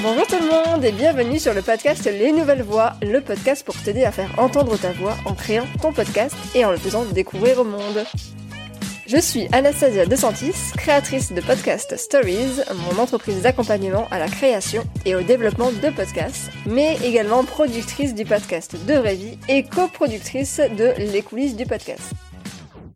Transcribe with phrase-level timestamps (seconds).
[0.00, 3.74] Bonjour tout le monde et bienvenue sur le podcast Les Nouvelles Voix, le podcast pour
[3.82, 7.58] t'aider à faire entendre ta voix en créant ton podcast et en le faisant découvrir
[7.58, 8.04] au monde.
[9.08, 15.16] Je suis Anastasia DeSantis, créatrice de Podcast Stories, mon entreprise d'accompagnement à la création et
[15.16, 20.92] au développement de podcasts, mais également productrice du podcast De Vraie Vie et coproductrice de
[21.12, 22.14] Les coulisses du podcast.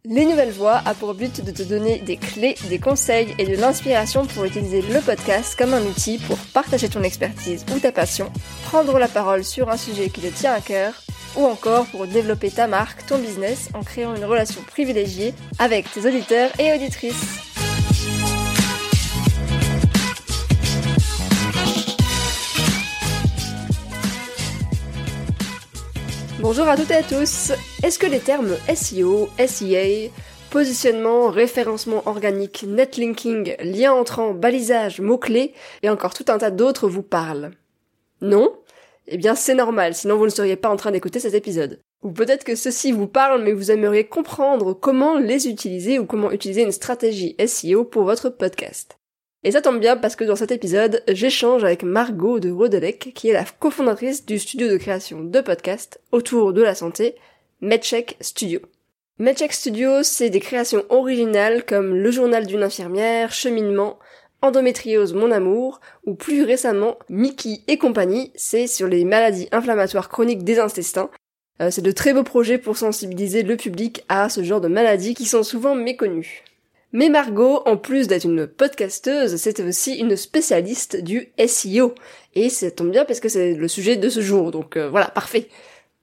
[0.05, 3.55] Les Nouvelles Voix a pour but de te donner des clés, des conseils et de
[3.55, 8.29] l'inspiration pour utiliser le podcast comme un outil pour partager ton expertise ou ta passion,
[8.65, 11.05] prendre la parole sur un sujet qui te tient à cœur
[11.37, 16.05] ou encore pour développer ta marque, ton business en créant une relation privilégiée avec tes
[16.05, 17.52] auditeurs et auditrices.
[26.43, 27.53] Bonjour à toutes et à tous.
[27.85, 30.11] Est-ce que les termes SEO, SEA,
[30.51, 37.05] positionnement, référencement organique, netlinking, lien entrant, balisage, mots-clés et encore tout un tas d'autres vous
[37.05, 37.53] parlent?
[38.23, 38.53] Non?
[39.07, 41.79] Eh bien, c'est normal, sinon vous ne seriez pas en train d'écouter cet épisode.
[42.03, 46.33] Ou peut-être que ceci vous parle, mais vous aimeriez comprendre comment les utiliser ou comment
[46.33, 48.99] utiliser une stratégie SEO pour votre podcast.
[49.45, 53.29] Et ça tombe bien parce que dans cet épisode, j'échange avec Margot de Rodelec, qui
[53.29, 57.17] est la cofondatrice du studio de création de podcasts autour de la santé,
[57.61, 58.61] MedCheck Studio.
[59.19, 63.99] MedCheck Studio, c'est des créations originales comme Le journal d'une infirmière, Cheminement,
[64.43, 70.45] Endométriose mon amour, ou plus récemment Mickey et compagnie, c'est sur les maladies inflammatoires chroniques
[70.45, 71.11] des intestins.
[71.61, 75.15] Euh, c'est de très beaux projets pour sensibiliser le public à ce genre de maladies
[75.15, 76.45] qui sont souvent méconnues.
[76.93, 81.95] Mais Margot, en plus d'être une podcasteuse, c'est aussi une spécialiste du SEO.
[82.35, 85.07] Et ça tombe bien parce que c'est le sujet de ce jour, donc euh, voilà,
[85.07, 85.49] parfait.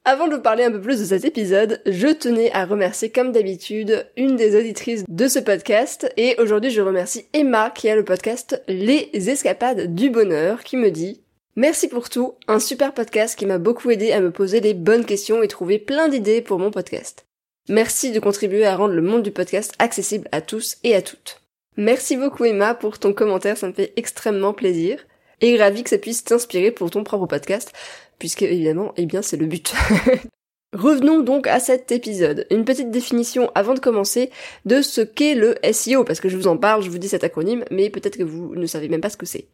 [0.06, 4.08] Avant de parler un peu plus de cet épisode, je tenais à remercier comme d'habitude
[4.18, 8.64] une des auditrices de ce podcast et aujourd'hui je remercie Emma qui a le podcast
[8.68, 11.22] Les Escapades du Bonheur qui me dit
[11.56, 15.06] Merci pour tout, un super podcast qui m'a beaucoup aidé à me poser les bonnes
[15.06, 17.29] questions et trouver plein d'idées pour mon podcast.
[17.68, 21.42] Merci de contribuer à rendre le monde du podcast accessible à tous et à toutes.
[21.78, 25.06] Merci beaucoup Emma pour ton commentaire, ça me fait extrêmement plaisir
[25.42, 27.74] et ravi que ça puisse t'inspirer pour ton propre podcast
[28.20, 29.74] puisque évidemment, eh bien, c'est le but.
[30.74, 32.46] Revenons donc à cet épisode.
[32.52, 34.30] Une petite définition avant de commencer
[34.66, 37.24] de ce qu'est le SEO, parce que je vous en parle, je vous dis cet
[37.24, 39.48] acronyme, mais peut-être que vous ne savez même pas ce que c'est.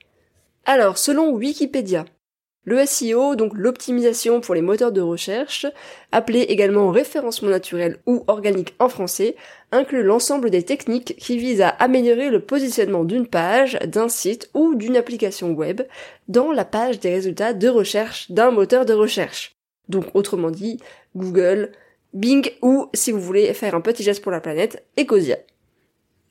[0.65, 2.05] Alors, selon Wikipédia,
[2.65, 5.65] le SEO, donc l'optimisation pour les moteurs de recherche,
[6.11, 9.35] appelé également référencement naturel ou organique en français,
[9.71, 14.75] inclut l'ensemble des techniques qui visent à améliorer le positionnement d'une page, d'un site ou
[14.75, 15.81] d'une application web
[16.27, 19.55] dans la page des résultats de recherche d'un moteur de recherche.
[19.87, 20.79] Donc autrement dit,
[21.15, 21.71] Google,
[22.13, 25.37] Bing ou, si vous voulez faire un petit geste pour la planète, Ecosia.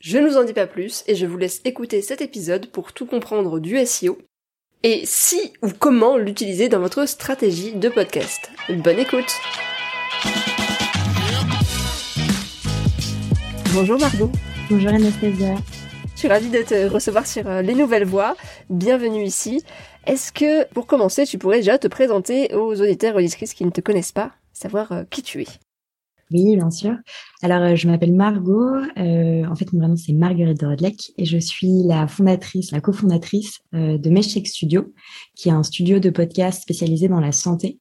[0.01, 2.93] Je ne vous en dis pas plus et je vous laisse écouter cet épisode pour
[2.93, 4.19] tout comprendre du SEO
[4.85, 8.51] et si ou comment l'utiliser dans votre stratégie de podcast.
[8.69, 9.33] Bonne écoute
[13.73, 14.31] Bonjour Margot.
[14.71, 15.57] Bonjour Anastasia.
[16.15, 18.37] Je suis ravie de te recevoir sur euh, Les Nouvelles Voix.
[18.69, 19.65] Bienvenue ici.
[20.07, 23.71] Est-ce que, pour commencer, tu pourrais déjà te présenter aux auditeurs et auditrices qui ne
[23.71, 25.47] te connaissent pas, savoir euh, qui tu es?
[26.31, 26.97] Oui, bien sûr.
[27.43, 28.77] Alors, euh, je m'appelle Margot.
[28.97, 33.61] Euh, en fait, mon nom, c'est Marguerite Rodlec et je suis la fondatrice, la cofondatrice
[33.75, 34.93] euh, de Meshcheck Studio,
[35.37, 37.79] qui est un studio de podcast spécialisé dans la santé.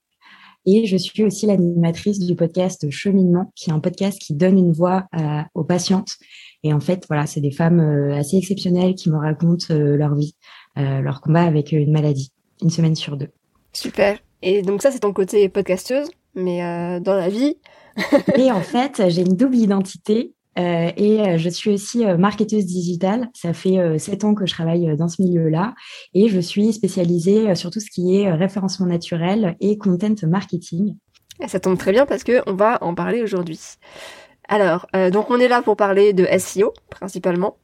[0.66, 4.72] Et je suis aussi l'animatrice du podcast Cheminement, qui est un podcast qui donne une
[4.72, 5.08] voix
[5.56, 6.16] aux patientes.
[6.64, 7.82] Et en fait, voilà, c'est des femmes
[8.14, 10.38] assez exceptionnelles qui me racontent leur vie,
[10.78, 13.28] leur combat avec une maladie, une semaine sur deux.
[13.74, 14.20] Super.
[14.42, 16.62] Et donc ça, c'est ton côté podcasteuse, mais
[17.02, 17.58] dans la vie,
[18.38, 20.34] et en fait, j'ai une double identité.
[20.60, 23.30] Euh, et euh, je suis aussi euh, marketeuse digitale.
[23.34, 25.74] Ça fait sept ans que je travaille dans ce milieu-là.
[26.14, 30.96] Et je suis spécialisée sur tout ce qui est référencement naturel et content marketing.
[31.42, 33.60] Et ça tombe très bien parce que on va en parler aujourd'hui.
[34.48, 37.58] Alors, donc on est là pour parler de SEO principalement.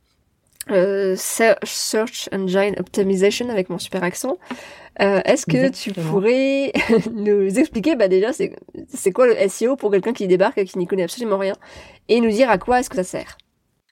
[1.16, 4.38] Search Engine Optimization avec mon super accent.
[5.02, 6.74] Euh, Est-ce que tu pourrais
[7.14, 10.88] nous expliquer, bah déjà, c'est quoi le SEO pour quelqu'un qui débarque et qui n'y
[10.88, 11.56] connaît absolument rien,
[12.10, 13.38] et nous dire à quoi est-ce que ça sert?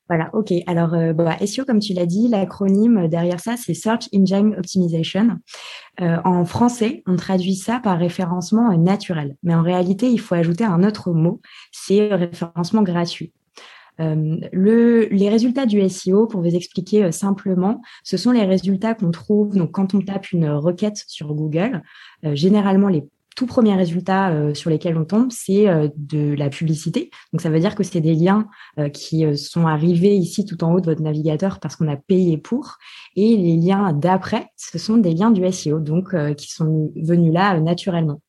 [0.09, 0.53] Voilà, ok.
[0.67, 5.37] Alors, euh, bah, SEO, comme tu l'as dit, l'acronyme derrière ça, c'est Search Engine Optimization.
[5.99, 9.35] Euh, en français, on traduit ça par référencement naturel.
[9.43, 11.41] Mais en réalité, il faut ajouter un autre mot,
[11.71, 13.33] c'est référencement gratuit.
[13.99, 18.93] Euh, le, les résultats du SEO, pour vous expliquer euh, simplement, ce sont les résultats
[18.93, 21.81] qu'on trouve donc quand on tape une requête sur Google.
[22.25, 23.05] Euh, généralement, les
[23.35, 27.11] tout premier résultat euh, sur lesquels on tombe, c'est de la publicité.
[27.31, 28.47] Donc ça veut dire que c'est des liens
[28.93, 32.77] qui sont arrivés ici tout en haut de votre navigateur parce qu'on a payé pour.
[33.15, 37.59] Et les liens d'après, ce sont des liens du SEO, donc qui sont venus là
[37.59, 38.21] naturellement.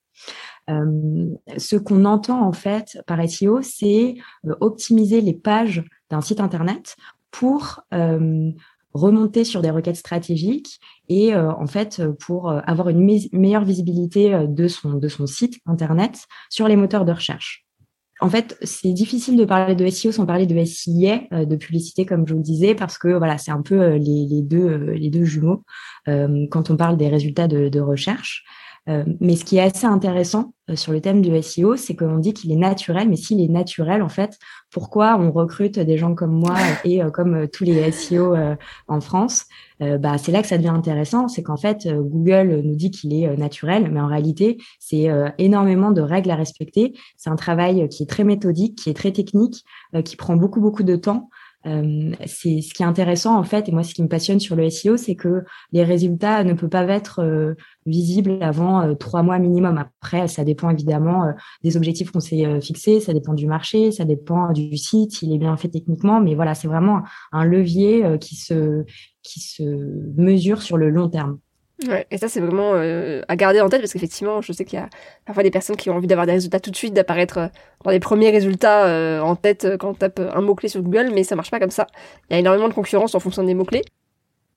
[0.69, 4.17] Ce qu'on entend en fait par SEO, c'est
[4.61, 6.97] optimiser les pages d'un site internet
[7.31, 7.82] pour
[8.94, 14.35] remonter sur des requêtes stratégiques et euh, en fait pour euh, avoir une meilleure visibilité
[14.35, 17.65] euh, de son de son site internet sur les moteurs de recherche.
[18.20, 22.26] En fait, c'est difficile de parler de SEO sans parler de SIA, de publicité, comme
[22.26, 25.23] je vous le disais, parce que voilà, c'est un peu les, les, deux les deux
[25.23, 25.62] jumeaux
[26.05, 28.43] quand on parle des résultats de, de recherche.
[28.88, 32.19] Euh, mais ce qui est assez intéressant euh, sur le thème du SEO, c'est qu'on
[32.19, 34.38] dit qu'il est naturel, mais s'il est naturel, en fait,
[34.70, 38.35] pourquoi on recrute des gens comme moi et euh, comme tous les SEO
[38.88, 39.44] en France?
[39.81, 43.37] Bah, C'est là que ça devient intéressant, c'est qu'en fait, Google nous dit qu'il est
[43.37, 45.08] naturel, mais en réalité, c'est
[45.38, 46.94] énormément de règles à respecter.
[47.17, 49.64] C'est un travail qui est très méthodique, qui est très technique,
[50.05, 51.31] qui prend beaucoup, beaucoup de temps.
[51.66, 54.55] Euh, c'est ce qui est intéressant en fait, et moi ce qui me passionne sur
[54.55, 59.22] le SEO, c'est que les résultats ne peuvent pas être euh, visibles avant euh, trois
[59.25, 59.76] mois minimum.
[59.76, 61.32] Après, ça dépend évidemment
[61.64, 65.38] des objectifs qu'on s'est fixés, ça dépend du marché, ça dépend du site, s'il est
[65.38, 67.02] bien fait techniquement, mais voilà, c'est vraiment
[67.32, 68.84] un levier qui se
[69.22, 69.62] qui se
[70.16, 71.38] mesure sur le long terme.
[71.87, 74.81] Ouais, et ça, c'est vraiment euh, à garder en tête parce qu'effectivement, je sais qu'il
[74.81, 74.89] y a
[75.25, 77.47] parfois des personnes qui ont envie d'avoir des résultats tout de suite, d'apparaître euh,
[77.85, 81.23] dans les premiers résultats euh, en tête quand on tape un mot-clé sur Google, mais
[81.23, 81.87] ça marche pas comme ça.
[82.31, 83.85] Il y a énormément de concurrence en fonction des mots-clés.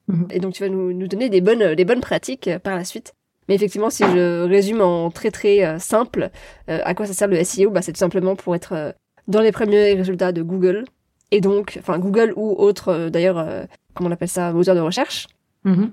[0.07, 0.27] Mhm.
[0.31, 3.13] Et donc, tu vas nous, nous donner des bonnes, des bonnes pratiques par la suite.
[3.47, 6.29] Mais effectivement, si je résume en très très simple,
[6.67, 8.95] à quoi ça sert le SEO bah, C'est tout simplement pour être
[9.27, 10.85] dans les premiers résultats de Google.
[11.31, 13.45] Et donc, enfin, Google ou autre, d'ailleurs,
[13.93, 15.27] comment on appelle ça, moteur de recherche.
[15.63, 15.91] Mhm.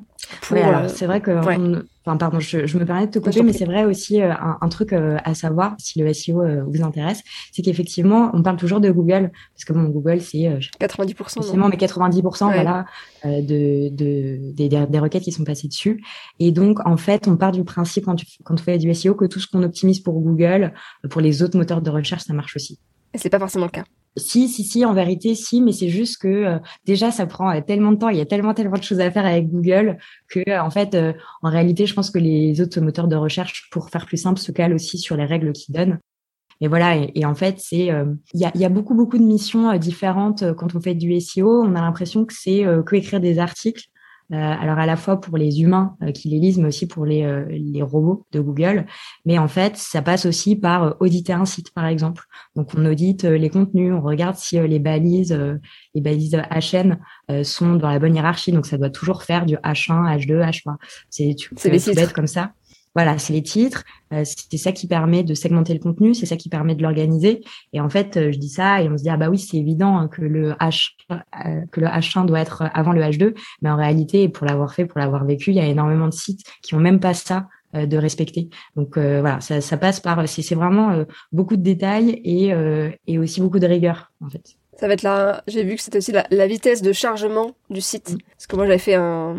[0.51, 3.53] Oui, alors euh, c'est vrai que, enfin pardon, je, me permets de te couper, mais
[3.53, 7.23] c'est vrai aussi euh, un, truc euh, à savoir si le SEO vous intéresse,
[7.53, 12.53] c'est qu'effectivement on parle toujours de Google parce que bon Google c'est 90%, mais 90%
[12.53, 12.87] voilà
[13.25, 16.03] de, de des, des, requêtes qui sont passées dessus,
[16.39, 19.15] et donc en fait on part du principe quand, tu, quand on fait du SEO
[19.15, 20.73] que tout ce qu'on optimise pour Google,
[21.11, 22.79] pour les autres moteurs de recherche ça marche aussi.
[23.13, 23.85] Et c'est pas forcément le cas.
[24.19, 27.61] Si, si, si, en vérité, si, mais c'est juste que euh, déjà, ça prend euh,
[27.61, 29.99] tellement de temps, il y a tellement, tellement de choses à faire avec Google
[30.29, 30.97] que, euh, en fait,
[31.43, 34.53] en réalité, je pense que les autres moteurs de recherche, pour faire plus simple, se
[34.53, 35.99] calent aussi sur les règles qu'ils donnent.
[36.61, 39.77] Et voilà, et, en fait, c'est il y, a, y, a, beaucoup, beaucoup de missions
[39.77, 41.63] différentes quand on fait du SEO.
[41.63, 43.85] On a l'impression que c'est que écrire des articles.
[44.31, 47.07] Euh, alors à la fois pour les humains euh, qui les lisent, mais aussi pour
[47.07, 48.87] les, euh, les robots de Google.
[49.25, 52.25] Mais en fait, ça passe aussi par auditer un site, par exemple.
[52.55, 55.39] Donc on audite les contenus, on regarde si les balises,
[55.95, 56.99] les balises HN
[57.43, 58.53] sont dans la bonne hiérarchie.
[58.53, 60.77] Donc ça doit toujours faire du H1, H2, H3.
[61.11, 61.55] C'est tout
[61.95, 62.53] bête comme ça.
[62.95, 63.85] Voilà, c'est les titres.
[64.13, 67.43] Euh, c'est ça qui permet de segmenter le contenu, c'est ça qui permet de l'organiser.
[67.73, 69.57] Et en fait, euh, je dis ça et on se dit ah bah oui, c'est
[69.57, 71.17] évident hein, que le H euh,
[71.71, 74.99] que le H1 doit être avant le H2, mais en réalité, pour l'avoir fait, pour
[74.99, 78.49] l'avoir vécu, il y a énormément de sites qui ont même pas ça de respecter.
[78.77, 82.55] Donc voilà, ça, ça, passe par c'est vraiment beaucoup de détails et
[83.07, 84.57] et aussi beaucoup de rigueur en fait.
[84.79, 85.43] Ça va être là.
[85.49, 88.13] J'ai vu que c'était aussi la, vitesse de chargement du site.
[88.13, 88.19] Mm.
[88.37, 89.37] Parce que moi, j'avais fait un,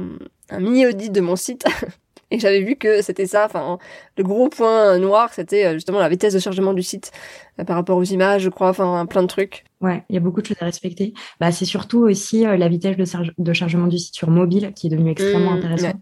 [0.50, 1.66] un mini audit de mon site
[2.32, 3.80] Et j'avais vu que c'était ça, enfin,
[4.18, 7.12] le gros point noir, c'était euh, justement la vitesse de chargement du site
[7.60, 9.66] euh, par rapport aux images, je crois, enfin, plein de trucs.
[9.82, 11.14] Ouais, il y a beaucoup de choses à respecter.
[11.40, 14.88] Bah, c'est surtout aussi euh, la vitesse de, de, chargement du site sur mobile qui
[14.88, 15.94] est devenue extrêmement mmh, intéressant.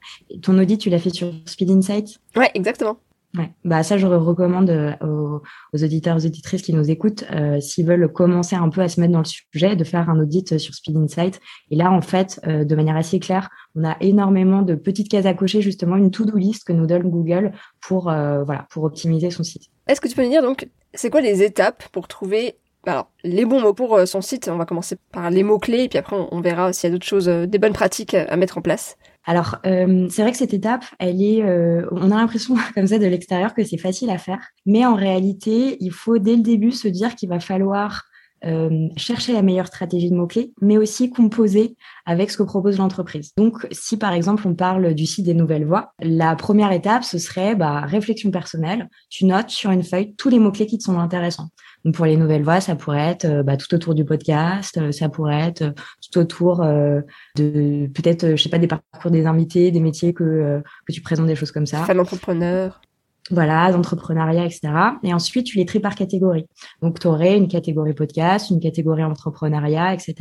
[0.42, 2.98] ton audit, tu l'as fait sur Speed Insight Ouais, exactement.
[3.36, 3.52] Ouais.
[3.66, 8.12] Bah ça, je recommande euh, aux, auditeurs, aux auditrices qui nous écoutent, euh, s'ils veulent
[8.12, 10.96] commencer un peu à se mettre dans le sujet, de faire un audit sur Speed
[10.96, 11.40] Insight.
[11.70, 15.26] Et là, en fait, euh, de manière assez claire, on a énormément de petites cases
[15.26, 19.44] à cocher, justement une to-do list que nous donne Google pour voilà pour optimiser son
[19.44, 19.64] site.
[19.88, 22.56] Est-ce que tu peux me dire donc, c'est quoi les étapes pour trouver
[22.86, 25.98] alors, les bons mots pour son site, on va commencer par les mots-clés, et puis
[25.98, 28.96] après, on, verra s'il y a d'autres choses, des bonnes pratiques à mettre en place.
[29.28, 32.98] Alors, euh, c'est vrai que cette étape, elle est, euh, on a l'impression comme ça
[32.98, 36.72] de l'extérieur que c'est facile à faire, mais en réalité, il faut dès le début
[36.72, 38.06] se dire qu'il va falloir
[38.46, 43.34] euh, chercher la meilleure stratégie de mots-clés, mais aussi composer avec ce que propose l'entreprise.
[43.36, 47.18] Donc, si par exemple on parle du site des nouvelles voix, la première étape, ce
[47.18, 48.90] serait bah, réflexion personnelle.
[49.10, 51.50] Tu notes sur une feuille tous les mots-clés qui te sont intéressants.
[51.86, 54.92] Donc, pour les nouvelles voix, ça pourrait être euh, bah, tout autour du podcast, euh,
[54.92, 59.80] ça pourrait être tout autour de peut-être, je sais pas, des parcours des invités, des
[59.80, 61.84] métiers que, que tu présentes, des choses comme ça.
[61.84, 62.82] Femme entrepreneur
[63.30, 64.70] voilà, d'entrepreneuriat, etc.
[65.04, 66.46] Et ensuite, tu les tries par catégorie.
[66.82, 70.16] Donc, tu aurais une catégorie podcast, une catégorie entrepreneuriat, etc.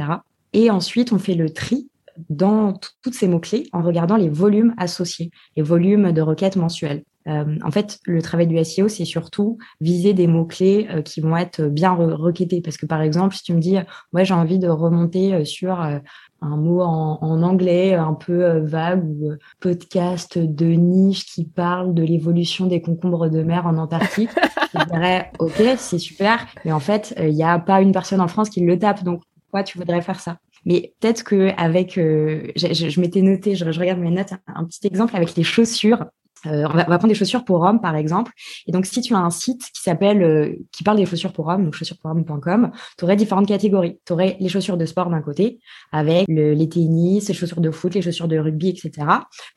[0.52, 1.88] Et ensuite, on fait le tri
[2.30, 7.04] dans toutes ces mots-clés en regardant les volumes associés, les volumes de requêtes mensuelles.
[7.26, 11.92] En fait, le travail du SEO, c'est surtout viser des mots-clés qui vont être bien
[11.92, 12.60] requêtés.
[12.60, 13.76] Parce que par exemple, si tu me dis,
[14.12, 19.32] ouais, j'ai envie de remonter sur un mot en, en, anglais un peu vague ou
[19.60, 24.30] podcast de niche qui parle de l'évolution des concombres de mer en Antarctique,
[24.74, 28.28] je dirais, ok, c'est super, mais en fait, il n'y a pas une personne en
[28.28, 30.38] France qui le tape, donc pourquoi tu voudrais faire ça?
[30.64, 34.64] Mais peut-être que avec, euh, je, je, m'étais noté, je, je, regarde mes notes, un,
[34.64, 36.04] petit exemple avec les chaussures.
[36.44, 38.32] Euh, on, va, prendre des chaussures pour hommes, par exemple.
[38.66, 41.48] Et donc, si tu as un site qui s'appelle, euh, qui parle des chaussures pour
[41.48, 43.98] hommes, donc chaussurespourhommes.com, tu aurais différentes catégories.
[44.04, 45.58] Tu aurais les chaussures de sport d'un côté,
[45.92, 49.06] avec le, les tennis, les chaussures de foot, les chaussures de rugby, etc.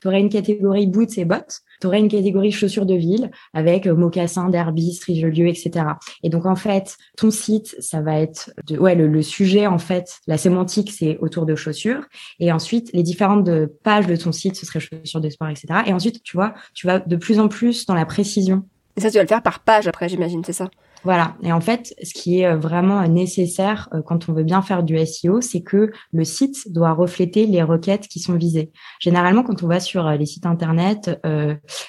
[0.01, 3.95] Tu aurais une catégorie boots et bottes tu une catégorie chaussures de ville avec euh,
[3.95, 5.85] mocassins, derby, Strigelieu, etc.
[6.23, 10.19] Et donc en fait, ton site, ça va être de, ouais le, sujet en fait,
[10.27, 12.05] la sémantique c'est autour de chaussures
[12.39, 13.49] et ensuite les différentes
[13.83, 15.67] pages de ton site ce serait chaussures de sport, etc.
[15.85, 18.65] Et ensuite tu vois, tu vas de plus en plus dans la précision.
[18.95, 20.69] Et ça tu vas le faire par page après j'imagine, c'est ça?
[21.03, 21.35] Voilà.
[21.43, 24.83] Et en fait, ce qui est euh, vraiment nécessaire euh, quand on veut bien faire
[24.83, 28.71] du SEO, c'est que le site doit refléter les requêtes qui sont visées.
[28.99, 31.19] Généralement, quand on va sur euh, les sites internet,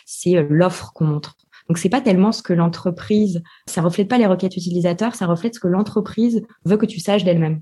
[0.04, 1.36] c'est l'offre qu'on montre.
[1.68, 5.54] Donc c'est pas tellement ce que l'entreprise, ça reflète pas les requêtes utilisateurs, ça reflète
[5.54, 7.60] ce que l'entreprise veut que tu saches d'elle-même.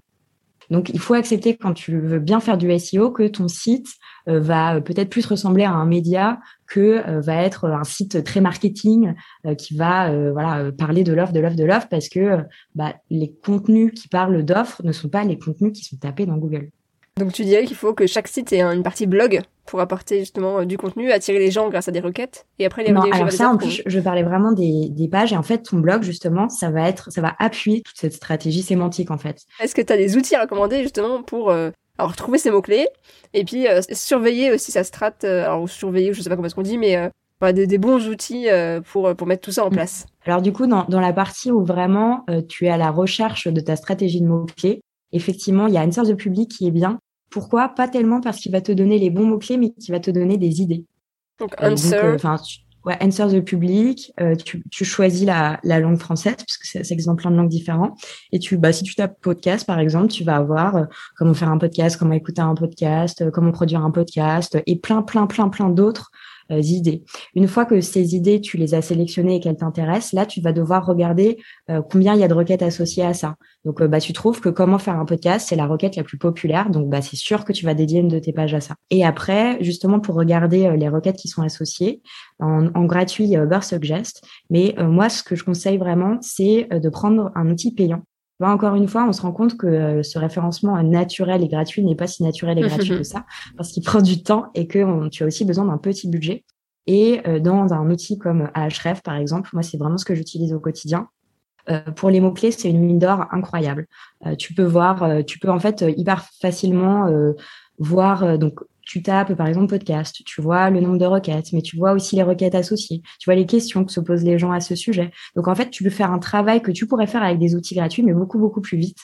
[0.70, 3.88] Donc, il faut accepter quand tu veux bien faire du SEO que ton site
[4.28, 8.40] euh, va peut-être plus ressembler à un média que euh, va être un site très
[8.40, 9.14] marketing
[9.46, 12.38] euh, qui va voilà parler de l'offre, de l'offre, de l'offre parce que
[12.74, 16.36] bah, les contenus qui parlent d'offres ne sont pas les contenus qui sont tapés dans
[16.36, 16.70] Google.
[17.18, 20.64] Donc tu dirais qu'il faut que chaque site ait une partie blog pour apporter justement
[20.64, 23.50] du contenu, attirer les gens grâce à des requêtes et après les Non, alors ça
[23.50, 26.70] en plus je parlais vraiment des, des, pages et en fait ton blog justement ça
[26.70, 29.42] va être ça va appuyer toute cette stratégie sémantique en fait.
[29.60, 32.62] Est-ce que tu as des outils à recommander justement pour euh, alors trouver ces mots
[32.62, 32.88] clés
[33.34, 36.54] et puis euh, surveiller aussi sa strat euh, alors surveiller je sais pas comment est-ce
[36.54, 37.10] qu'on dit mais
[37.52, 38.46] des, des, bons outils
[38.90, 39.74] pour pour mettre tout ça en mm.
[39.74, 40.06] place.
[40.24, 43.60] Alors du coup dans dans la partie où vraiment tu es à la recherche de
[43.60, 44.80] ta stratégie de mots clés
[45.12, 46.98] effectivement, il y a une sorte de public qui est bien
[47.30, 47.68] pourquoi?
[47.68, 50.36] Pas tellement parce qu'il va te donner les bons mots-clés, mais qu'il va te donner
[50.36, 50.84] des idées.
[51.38, 51.96] Donc, euh, answer.
[51.96, 52.16] Euh,
[52.84, 54.12] ouais, answer the public.
[54.20, 57.48] Euh, tu, tu, choisis la, la, langue française, puisque ça, ça existe plein de langues
[57.48, 57.98] différentes.
[58.32, 61.58] Et tu, bah, si tu tapes podcast, par exemple, tu vas avoir comment faire un
[61.58, 66.10] podcast, comment écouter un podcast, comment produire un podcast, et plein, plein, plein, plein d'autres
[66.50, 66.60] euh.
[67.34, 70.52] Une fois que ces idées, tu les as sélectionnées et qu'elles t'intéressent, là, tu vas
[70.52, 71.38] devoir regarder
[71.70, 73.36] euh, combien il y a de requêtes associées à ça.
[73.64, 76.18] Donc, euh, bah, tu trouves que comment faire un podcast, c'est la requête la plus
[76.18, 76.70] populaire.
[76.70, 78.74] Donc, bah, c'est sûr que tu vas dédier une de tes pages à ça.
[78.90, 82.02] Et après, justement, pour regarder les requêtes qui sont associées,
[82.38, 84.22] en, en gratuit, il y a Uber Suggest.
[84.50, 88.02] Mais moi, ce que je conseille vraiment, c'est de prendre un outil payant
[88.46, 91.96] encore une fois, on se rend compte que euh, ce référencement naturel et gratuit n'est
[91.96, 93.24] pas si naturel et gratuit que ça,
[93.56, 96.44] parce qu'il prend du temps et que tu as aussi besoin d'un petit budget.
[96.86, 100.52] Et euh, dans un outil comme Ahref, par exemple, moi, c'est vraiment ce que j'utilise
[100.52, 101.08] au quotidien.
[101.68, 103.86] Euh, pour les mots-clés, c'est une mine d'or incroyable.
[104.38, 107.10] tu peux voir, tu peux en fait hyper facilement
[107.78, 111.76] voir donc tu tapes par exemple podcast, tu vois le nombre de requêtes, mais tu
[111.76, 114.60] vois aussi les requêtes associées, tu vois les questions que se posent les gens à
[114.60, 115.12] ce sujet.
[115.36, 117.74] Donc en fait, tu peux faire un travail que tu pourrais faire avec des outils
[117.74, 118.98] gratuits, mais beaucoup beaucoup plus vite.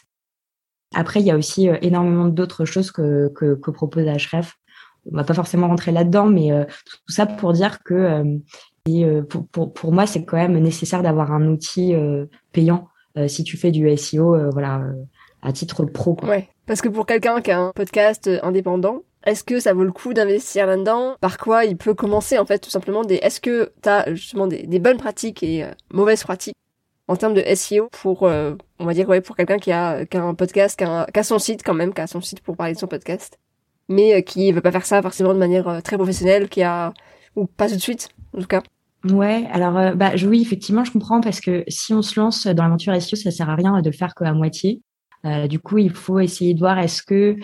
[0.95, 4.55] Après, il y a aussi euh, énormément d'autres choses que, que, que propose Href.
[5.13, 8.39] On va pas forcément rentrer là-dedans, mais euh, tout ça pour dire que euh,
[8.87, 11.95] et, pour, pour, pour, moi, c'est quand même nécessaire d'avoir un outil
[12.53, 12.89] payant
[13.29, 14.83] si tu fais du SEO, voilà,
[15.41, 16.15] à titre pro.
[16.15, 16.29] Quoi.
[16.29, 19.93] Ouais, parce que pour quelqu'un qui a un podcast indépendant, est-ce que ça vaut le
[19.93, 21.17] coup d'investir là-dedans?
[21.21, 24.79] Par quoi il peut commencer en fait tout simplement des Est-ce que tu justement des,
[24.79, 26.57] bonnes pratiques et euh, mauvaises pratiques
[27.09, 30.17] en termes de SEO pour euh, on va dire ouais pour quelqu'un qui a, qui
[30.17, 32.75] a un podcast, qui a, son site quand même, qui a son site pour parler
[32.75, 33.39] de son podcast,
[33.89, 36.93] mais euh, qui veut pas faire ça forcément de manière très professionnelle, qui a
[37.37, 38.63] ou pas tout de suite en tout cas.
[39.05, 42.95] Ouais, alors bah oui, effectivement, je comprends parce que si on se lance dans l'aventure
[43.03, 44.81] SEO, ça sert à rien de le faire qu'à moitié.
[45.51, 47.37] du coup, il faut essayer de voir est-ce que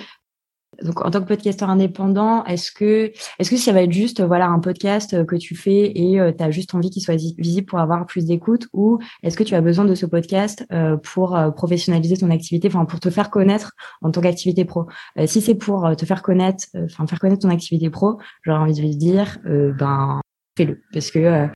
[0.83, 4.47] donc en tant que podcasteur indépendant, est-ce que est-ce que ça va être juste voilà
[4.47, 7.67] un podcast euh, que tu fais et euh, tu as juste envie qu'il soit visible
[7.67, 11.39] pour avoir plus d'écoute ou est-ce que tu as besoin de ce podcast euh, pour
[11.57, 14.87] professionnaliser ton activité enfin pour te faire connaître en tant qu'activité pro?
[15.27, 18.97] si c'est pour te faire connaître enfin faire connaître ton activité pro, j'aurais envie de
[18.97, 20.21] dire ben
[20.57, 21.47] fais-le parce que euh,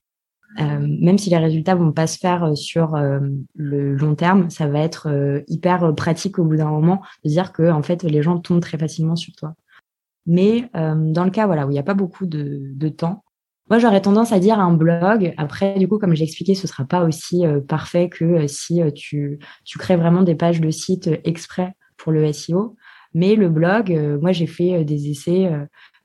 [0.57, 3.19] même si les résultats vont pas se faire euh, sur euh,
[3.55, 7.69] le long terme, ça va être hyper pratique au bout d'un moment de dire que
[7.69, 9.53] en fait les gens tombent très facilement sur toi.
[10.25, 13.23] Mais dans le cas voilà où il n'y a pas beaucoup de, de temps,
[13.69, 15.33] moi j'aurais tendance à dire un blog.
[15.37, 19.77] Après du coup comme j'ai expliqué, ce sera pas aussi parfait que si tu tu
[19.77, 22.75] crées vraiment des pages de site exprès pour le SEO.
[23.13, 25.51] Mais le blog, moi j'ai fait des essais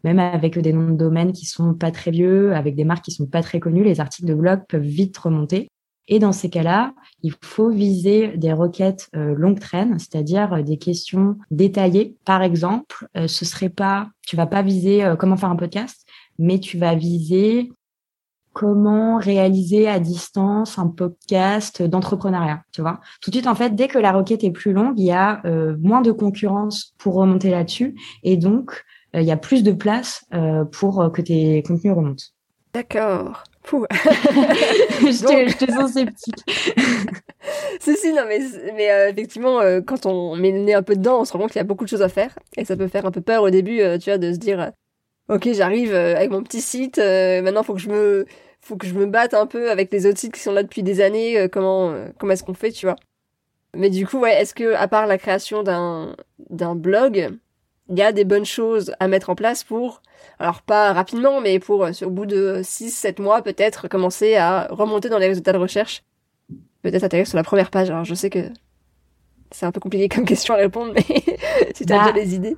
[0.04, 3.12] même avec des noms de domaine qui sont pas très vieux, avec des marques qui
[3.12, 5.68] sont pas très connues, les articles de blog peuvent vite remonter.
[6.12, 6.92] Et dans ces cas-là,
[7.22, 12.16] il faut viser des requêtes euh, longue traîne, c'est-à-dire euh, des questions détaillées.
[12.24, 16.04] Par exemple, euh, ce serait pas, tu vas pas viser euh, comment faire un podcast,
[16.38, 17.70] mais tu vas viser
[18.52, 22.98] comment réaliser à distance un podcast d'entrepreneuriat, tu vois.
[23.22, 25.40] Tout de suite, en fait, dès que la requête est plus longue, il y a
[25.80, 28.82] moins de concurrence pour remonter là-dessus, et donc
[29.14, 30.24] il y a plus de place
[30.72, 32.24] pour que tes contenus remontent.
[32.72, 33.44] D'accord.
[33.70, 36.34] je, te, sens sceptique.
[37.80, 38.40] si, si, non, mais,
[38.74, 41.40] mais euh, effectivement, euh, quand on met le nez un peu dedans, on se rend
[41.40, 42.36] compte qu'il y a beaucoup de choses à faire.
[42.56, 44.72] Et ça peut faire un peu peur au début, euh, tu vois, de se dire,
[45.28, 48.26] ok, j'arrive avec mon petit site, maintenant faut que je me,
[48.60, 50.82] faut que je me batte un peu avec les autres sites qui sont là depuis
[50.82, 52.96] des années, comment, comment est-ce qu'on fait, tu vois.
[53.76, 56.16] Mais du coup, ouais, est-ce que, à part la création d'un,
[56.48, 57.30] d'un blog,
[57.90, 60.00] il y a des bonnes choses à mettre en place pour,
[60.38, 65.08] alors pas rapidement, mais pour euh, au bout de 6-7 mois peut-être commencer à remonter
[65.08, 66.04] dans les résultats de recherche.
[66.82, 67.90] Peut-être atterrir sur la première page.
[67.90, 68.48] Alors je sais que
[69.50, 71.02] c'est un peu compliqué comme question à répondre, mais
[71.74, 72.56] si tu as bah, déjà des idées.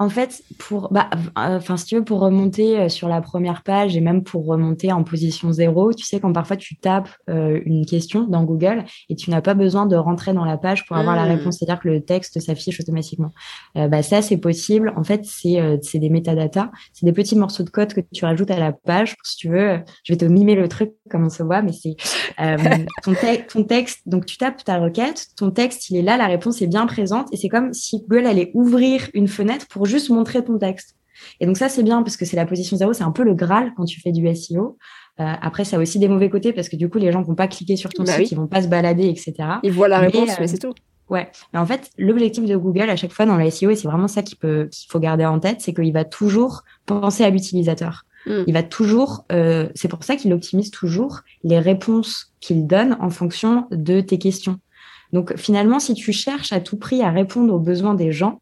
[0.00, 3.62] En fait, pour, bah, euh, enfin, si tu veux, pour remonter euh, sur la première
[3.62, 7.60] page et même pour remonter en position zéro, tu sais, quand parfois tu tapes euh,
[7.66, 10.96] une question dans Google et tu n'as pas besoin de rentrer dans la page pour
[10.96, 11.36] avoir la hmm.
[11.36, 13.30] réponse, c'est-à-dire que le texte s'affiche automatiquement.
[13.74, 14.94] bah, ça, c'est possible.
[14.96, 18.58] En fait, c'est, des métadatas, c'est des petits morceaux de code que tu rajoutes à
[18.58, 19.16] la page.
[19.22, 21.96] Si tu veux, je vais te mimer le truc comme on se voit, mais c'est
[23.04, 23.12] ton,
[23.52, 24.00] ton texte.
[24.06, 27.28] Donc, tu tapes ta requête, ton texte, il est là, la réponse est bien présente
[27.32, 30.96] et c'est comme si Google allait ouvrir une fenêtre pour juste montrer ton texte.
[31.40, 33.34] Et donc ça, c'est bien parce que c'est la position zéro, c'est un peu le
[33.34, 34.78] Graal quand tu fais du SEO.
[35.20, 37.34] Euh, après, ça a aussi des mauvais côtés parce que du coup, les gens vont
[37.34, 39.34] pas cliquer sur ton bah site, ils vont pas se balader, etc.
[39.62, 40.72] Ils voient la réponse, mais, euh, c'est tout.
[41.10, 41.28] Ouais.
[41.52, 44.08] Mais en fait, l'objectif de Google à chaque fois dans le SEO, et c'est vraiment
[44.08, 48.04] ça qu'il peut, qu'il faut garder en tête, c'est qu'il va toujours penser à l'utilisateur.
[48.26, 48.44] Hmm.
[48.46, 53.10] Il va toujours, euh, c'est pour ça qu'il optimise toujours les réponses qu'il donne en
[53.10, 54.58] fonction de tes questions.
[55.12, 58.40] Donc finalement, si tu cherches à tout prix à répondre aux besoins des gens,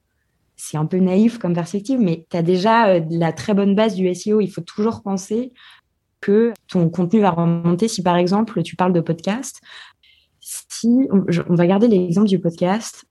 [0.59, 3.95] c'est un peu naïf comme perspective, mais tu as déjà euh, la très bonne base
[3.95, 4.41] du SEO.
[4.41, 5.53] Il faut toujours penser
[6.21, 7.89] que ton contenu va remonter.
[7.89, 9.61] Si par exemple, tu parles de podcast,
[10.41, 13.05] si on, va garder l'exemple du podcast,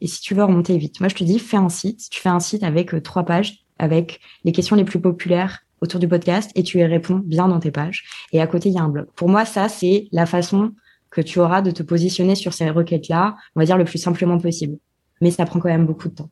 [0.00, 2.10] et si tu veux remonter vite, moi je te dis, fais un site.
[2.10, 6.00] Tu fais un site avec euh, trois pages, avec les questions les plus populaires autour
[6.00, 8.04] du podcast, et tu y réponds bien dans tes pages.
[8.32, 9.06] Et à côté, il y a un blog.
[9.14, 10.72] Pour moi, ça, c'est la façon
[11.10, 14.38] que tu auras de te positionner sur ces requêtes-là, on va dire le plus simplement
[14.38, 14.78] possible
[15.20, 16.30] mais ça prend quand même beaucoup de temps.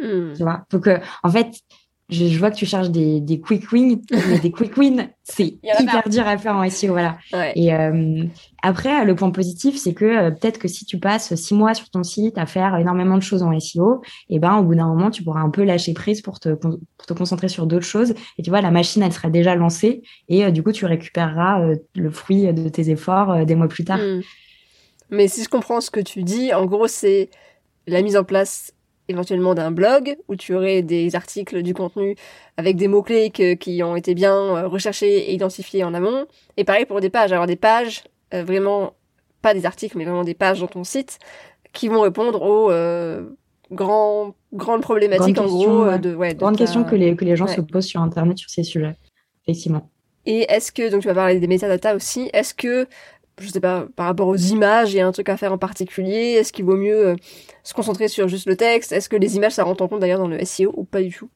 [0.00, 0.32] Hmm.
[0.34, 0.64] Tu vois?
[0.70, 0.88] Donc,
[1.22, 1.60] en fait,
[2.10, 6.08] je, vois que tu cherches des, des quick wins, mais des quick wins, c'est hyper
[6.08, 7.18] dur à faire en SEO, voilà.
[7.54, 8.24] Et euh,
[8.62, 11.88] après, le point positif, c'est que euh, peut-être que si tu passes six mois sur
[11.90, 14.88] ton site à faire énormément de choses en SEO, et eh ben au bout d'un
[14.88, 18.14] moment, tu pourras un peu lâcher prise pour te pour te concentrer sur d'autres choses.
[18.38, 21.64] Et tu vois, la machine, elle sera déjà lancée, et euh, du coup, tu récupéreras
[21.94, 23.98] le fruit de tes efforts des mois plus tard.
[23.98, 24.20] Hmm.
[25.10, 27.30] Mais si je comprends ce que tu dis, en gros, c'est
[27.86, 28.72] la mise en place
[29.10, 32.14] éventuellement d'un blog où tu aurais des articles, du contenu
[32.56, 36.26] avec des mots-clés qui ont été bien euh, recherchés et identifiés en amont.
[36.56, 38.94] Et pareil pour des pages, avoir des pages, euh, vraiment
[39.42, 41.18] pas des articles, mais vraiment des pages dans ton site
[41.72, 43.24] qui vont répondre aux euh,
[43.70, 45.98] grands, grandes problématiques en gros.
[45.98, 48.62] De, ouais, grandes questions que les, que les gens se posent sur Internet sur ces
[48.62, 48.96] sujets,
[49.44, 49.90] effectivement.
[50.26, 52.86] Et est-ce que, donc tu vas parler des métadatas aussi, est-ce que
[53.40, 55.58] je sais pas, par rapport aux images, il y a un truc à faire en
[55.58, 57.16] particulier Est-ce qu'il vaut mieux euh,
[57.62, 58.92] se concentrer sur juste le texte?
[58.92, 61.10] Est-ce que les images, ça rentre en compte d'ailleurs dans le SEO ou pas du
[61.10, 61.28] tout?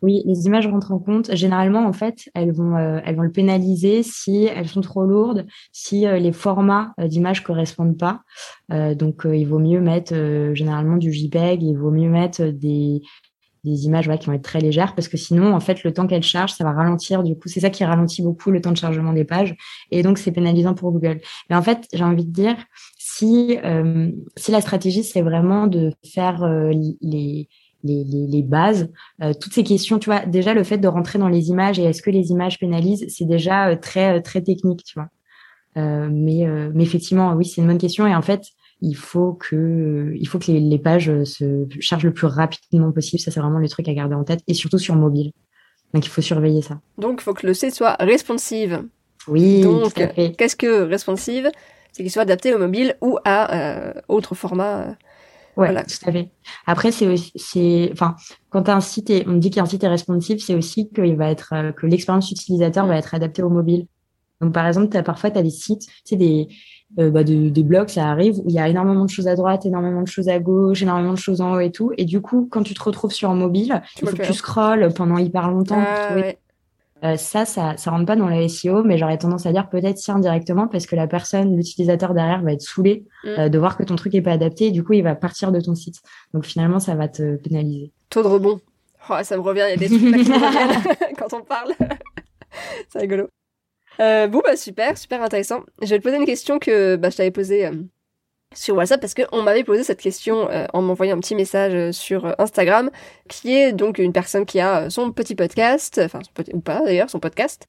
[0.00, 1.34] Oui, les images rentrent en compte.
[1.34, 6.18] Généralement, en fait, elles vont, euh, le pénaliser si elles sont trop lourdes, si euh,
[6.18, 8.22] les formats d'images correspondent pas.
[8.70, 10.14] donc, il vaut mieux mettre
[10.54, 11.62] généralement du JPEG.
[11.62, 13.02] Il vaut mieux mettre des,
[13.64, 16.22] des images qui vont être très légères parce que sinon, en fait, le temps qu'elle
[16.22, 17.22] charge, ça va ralentir.
[17.22, 19.56] Du coup, c'est ça qui ralentit beaucoup le temps de chargement des pages.
[19.90, 21.20] Et donc, c'est pénalisant pour Google.
[21.50, 22.56] Mais en fait, j'ai envie de dire,
[23.18, 27.48] si, euh, si la stratégie, c'est vraiment de faire euh, les,
[27.82, 28.90] les, les, bases,
[29.22, 31.84] euh, toutes ces questions, tu vois, déjà le fait de rentrer dans les images et
[31.84, 35.08] est-ce que les images pénalisent, c'est déjà très, très technique, tu vois.
[35.76, 38.06] mais, mais effectivement, oui, c'est une bonne question.
[38.06, 38.42] Et en fait,
[38.80, 43.20] il faut que il faut que les, pages se chargent le plus rapidement possible.
[43.20, 45.32] Ça, c'est vraiment le truc à garder en tête, et surtout sur mobile.
[45.94, 46.80] Donc, il faut surveiller ça.
[46.98, 48.84] Donc, il faut que le site soit responsive.
[49.26, 49.62] Oui.
[49.62, 51.50] Donc, qu'est-ce que responsive?
[51.92, 54.82] C'est qu'il soit adapté au mobile ou à euh, autre format.
[54.82, 54.88] Euh,
[55.56, 55.84] ouais, voilà.
[55.84, 56.30] tout à fait.
[56.66, 58.14] Après, c'est c'est, enfin,
[58.50, 61.54] quand un site est, on dit qu'un site est responsive, c'est aussi qu'il va être,
[61.54, 63.86] euh, que l'expérience utilisateur va être adaptée au mobile.
[64.40, 66.48] Donc, par exemple, as, parfois, tu as des sites, tu sais, des,
[66.98, 69.66] euh, bah, des blogs, ça arrive, où il y a énormément de choses à droite,
[69.66, 71.92] énormément de choses à gauche, énormément de choses en haut et tout.
[71.98, 74.92] Et du coup, quand tu te retrouves sur un mobile, il faut que tu scrolles
[74.94, 75.82] pendant hyper longtemps.
[75.84, 76.14] Ah,
[77.04, 79.98] euh, ça, ça, ça rentre pas dans la SEO, mais j'aurais tendance à dire peut-être
[79.98, 83.28] si indirectement parce que la personne, l'utilisateur derrière va être saoulé mm.
[83.28, 85.52] euh, de voir que ton truc est pas adapté et du coup il va partir
[85.52, 86.00] de ton site.
[86.34, 87.92] Donc finalement ça va te pénaliser.
[88.10, 88.60] Taux de rebond.
[89.08, 91.42] Oh, ça me revient, il y a des trucs là qui me reviennent quand on
[91.42, 91.72] parle.
[92.88, 93.28] C'est rigolo.
[94.00, 95.62] Euh, bon bah super, super intéressant.
[95.82, 97.68] Je vais te poser une question que bah, je t'avais posée
[98.54, 101.92] sur WhatsApp parce qu'on m'avait posé cette question euh, en m'envoyant un petit message euh,
[101.92, 102.90] sur euh, Instagram,
[103.28, 106.20] qui est donc une personne qui a son petit podcast, enfin
[106.52, 107.66] ou pas d'ailleurs, son podcast,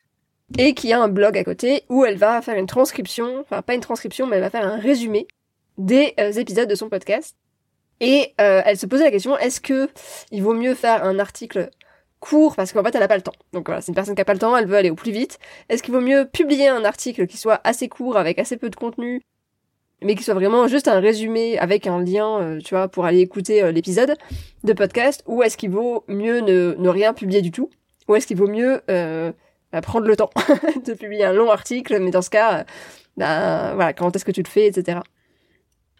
[0.57, 3.75] et qui a un blog à côté où elle va faire une transcription, enfin pas
[3.75, 5.27] une transcription, mais elle va faire un résumé
[5.77, 7.35] des épisodes de son podcast.
[8.01, 9.89] Et elle se posait la question est-ce que
[10.31, 11.69] il vaut mieux faire un article
[12.19, 13.33] court parce qu'en fait elle n'a pas le temps.
[13.53, 15.11] Donc voilà, c'est une personne qui n'a pas le temps, elle veut aller au plus
[15.11, 15.39] vite.
[15.69, 18.75] Est-ce qu'il vaut mieux publier un article qui soit assez court avec assez peu de
[18.75, 19.21] contenu
[20.01, 23.19] mais qui soit vraiment juste un résumé avec un lien, euh, tu vois, pour aller
[23.19, 24.15] écouter euh, l'épisode
[24.63, 27.69] de podcast, ou est-ce qu'il vaut mieux ne, ne, rien publier du tout,
[28.07, 29.31] ou est-ce qu'il vaut mieux euh,
[29.71, 30.29] bah, prendre le temps
[30.85, 32.65] de publier un long article, mais dans ce cas,
[33.17, 34.99] bah, voilà, quand est-ce que tu le fais, etc.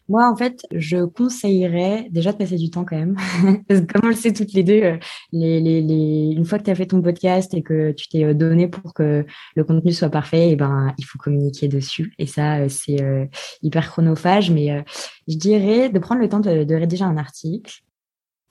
[0.09, 3.15] Moi, en fait, je conseillerais déjà de passer du temps quand même.
[3.69, 4.97] Comme on le sait toutes les deux, euh,
[5.31, 6.33] les, les, les...
[6.35, 8.95] une fois que tu as fait ton podcast et que tu t'es euh, donné pour
[8.95, 9.23] que
[9.55, 12.15] le contenu soit parfait, et eh ben, il faut communiquer dessus.
[12.17, 13.29] Et ça, euh, c'est
[13.61, 14.49] hyper chronophage.
[14.49, 14.83] Mais
[15.27, 17.81] je dirais de prendre le temps de, de rédiger un article.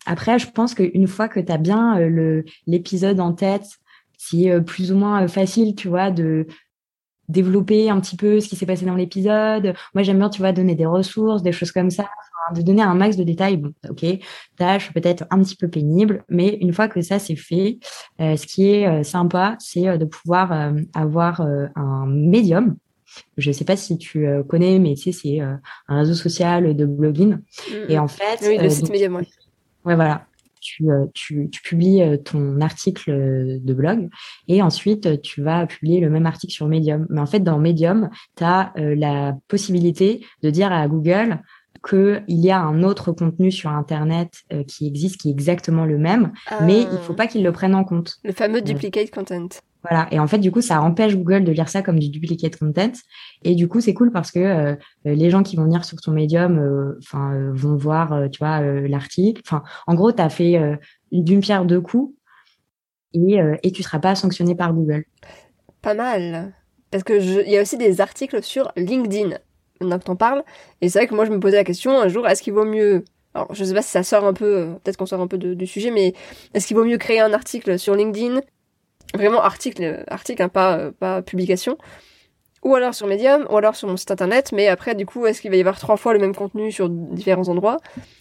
[0.06, 1.98] Après, je pense qu'une fois que tu as bien
[2.66, 3.66] l'épisode en tête,
[4.16, 6.46] c'est plus ou moins facile, tu vois, de,
[7.28, 9.74] développer un petit peu ce qui s'est passé dans l'épisode.
[9.94, 12.06] Moi, j'aime bien, tu vois, donner des ressources, des choses comme ça,
[12.54, 13.56] de donner un max de détails.
[13.56, 14.04] Bon, ok,
[14.56, 17.78] tâche peut-être un petit peu pénible, mais une fois que ça c'est fait,
[18.20, 22.76] euh, ce qui est euh, sympa, c'est euh, de pouvoir avoir un médium.
[23.36, 26.84] Je ne sais pas si tu connais, mais tu sais, c'est un réseau social de
[26.84, 27.34] blogging.
[27.36, 28.00] Mm, Et mm.
[28.00, 29.28] en fait, oui, le site Medium, oui.
[29.84, 30.26] Ouais, voilà.
[30.82, 34.08] Euh, tu, publies euh, ton article euh, de blog
[34.46, 37.06] et ensuite tu vas publier le même article sur Medium.
[37.10, 41.40] Mais en fait, dans Medium, tu as la possibilité de dire à Google
[41.86, 44.32] qu'il y a un autre contenu sur Internet
[44.66, 47.16] qui existe, qui est exactement le même, mais il faut ah.
[47.16, 48.16] pas qu'il le prenne en compte.
[48.24, 49.48] Le fameux duplicate content.
[49.82, 50.08] Voilà.
[50.10, 52.92] Et en fait, du coup, ça empêche Google de lire ça comme du duplicate content.
[53.44, 56.12] Et du coup, c'est cool parce que euh, les gens qui vont venir sur ton
[56.12, 59.42] médium, euh, euh, vont voir, tu vois, l'article.
[59.46, 60.78] Enfin, en gros, tu as fait
[61.12, 62.14] d'une pierre deux coups
[63.14, 65.04] et, et tu seras pas sanctionné par Google.
[65.80, 66.52] Pas mal.
[66.90, 69.36] Parce que il y a aussi des articles sur LinkedIn.
[69.80, 70.16] Que t'en.
[70.80, 72.64] Et c'est vrai que moi, je me posais la question un jour, est-ce qu'il vaut
[72.64, 75.36] mieux alors, je sais pas si ça sort un peu, peut-être qu'on sort un peu
[75.36, 76.14] du sujet, mais
[76.54, 78.40] est-ce qu'il vaut mieux créer un article sur LinkedIn
[79.14, 81.78] vraiment article, article, hein, pas, euh, pas publication.
[82.64, 85.40] Ou alors sur Medium, ou alors sur mon site internet, mais après, du coup, est-ce
[85.40, 87.76] qu'il va y avoir trois fois le même contenu sur différents endroits?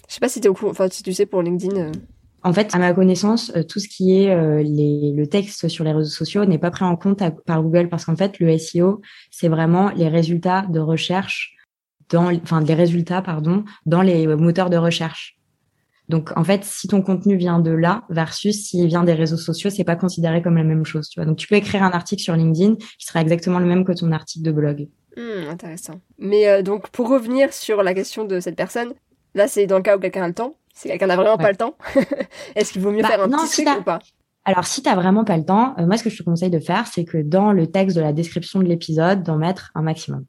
[0.08, 1.76] Je sais pas si, es au enfin, si tu sais pour LinkedIn.
[1.76, 1.92] Euh.
[2.44, 5.92] En fait, à ma connaissance, euh, tout ce qui est les, le texte sur les
[5.92, 9.48] réseaux sociaux n'est pas pris en compte par Google parce qu'en fait, le SEO, c'est
[9.48, 11.56] vraiment les résultats de recherche
[12.10, 15.38] dans, enfin, des résultats, pardon, dans les moteurs de recherche.
[16.10, 19.70] Donc en fait, si ton contenu vient de là versus s'il vient des réseaux sociaux,
[19.70, 21.26] c'est pas considéré comme la même chose, tu vois.
[21.26, 24.12] Donc tu peux écrire un article sur LinkedIn qui sera exactement le même que ton
[24.12, 24.88] article de blog.
[25.18, 26.00] Hmm, intéressant.
[26.18, 28.94] Mais euh, donc pour revenir sur la question de cette personne,
[29.36, 30.56] là c'est dans le cas où quelqu'un a le temps.
[30.78, 31.76] Si quelqu'un n'a vraiment pas le temps,
[32.56, 33.98] est-ce qu'il vaut mieux bah, faire un petit truc ou pas?
[34.46, 36.52] Alors, si tu n'as vraiment pas le temps, euh, moi, ce que je te conseille
[36.52, 39.82] de faire, c'est que dans le texte de la description de l'épisode, d'en mettre un
[39.82, 40.26] maximum.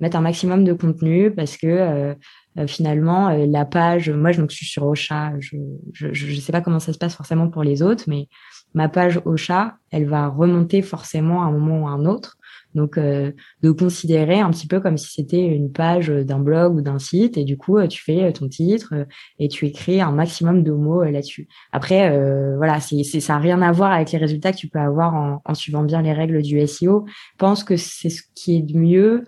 [0.00, 2.14] Mettre un maximum de contenu parce que euh,
[2.58, 6.80] euh, finalement, euh, la page, moi, je, suis sur Ocha, je ne sais pas comment
[6.80, 8.26] ça se passe forcément pour les autres, mais
[8.74, 12.36] ma page Ocha, elle va remonter forcément à un moment ou à un autre.
[12.74, 16.80] Donc, euh, de considérer un petit peu comme si c'était une page d'un blog ou
[16.80, 18.94] d'un site, et du coup, tu fais ton titre
[19.38, 21.48] et tu écris un maximum de mots là-dessus.
[21.72, 22.10] Après,
[22.56, 25.54] voilà, c'est, ça n'a rien à voir avec les résultats que tu peux avoir en,
[25.54, 27.06] suivant bien les règles du SEO.
[27.38, 29.24] Pense que c'est ce qui est de mieux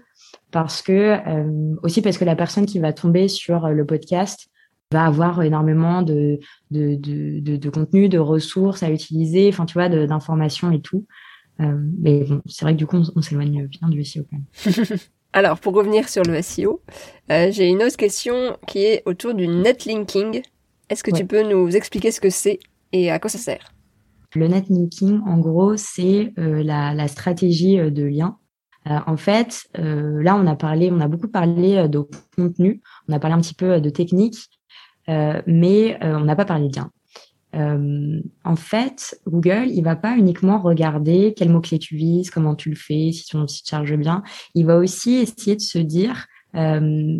[0.50, 4.48] parce que euh, aussi parce que la personne qui va tomber sur le podcast
[4.92, 6.38] va avoir énormément de
[6.70, 11.06] de, de, de, contenu, de ressources à utiliser, enfin tu vois, d'informations et tout.
[11.60, 14.98] Euh, mais bon, c'est vrai que du coup, on, s'éloigne bien du SEO quand même.
[15.32, 16.82] Alors, pour revenir sur le SEO,
[17.30, 20.42] euh, j'ai une autre question qui est autour du netlinking.
[20.88, 22.58] Est-ce que tu peux nous expliquer ce que c'est
[22.92, 23.72] et à quoi ça sert?
[24.34, 28.38] Le netlinking, en gros, c'est la, la, stratégie de lien
[28.88, 32.00] euh, en fait, euh, là, on a parlé, on a beaucoup parlé euh, de
[32.36, 34.48] contenu, on a parlé un petit peu de technique,
[35.08, 36.90] mais on n'a pas parlé de lien.
[37.54, 42.70] Euh, en fait, Google, il va pas uniquement regarder quels mots-clés tu vises, comment tu
[42.70, 44.22] le fais, si ton site charge bien.
[44.54, 47.18] Il va aussi essayer de se dire, euh,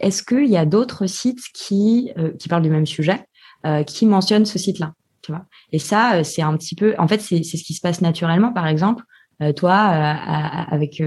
[0.00, 3.24] est-ce qu'il y a d'autres sites qui, euh, qui parlent du même sujet,
[3.66, 5.44] euh, qui mentionnent ce site-là tu vois?
[5.72, 6.94] Et ça, euh, c'est un petit peu...
[6.98, 8.52] En fait, c'est ce qui se passe naturellement.
[8.52, 9.02] Par exemple,
[9.54, 11.00] toi, avec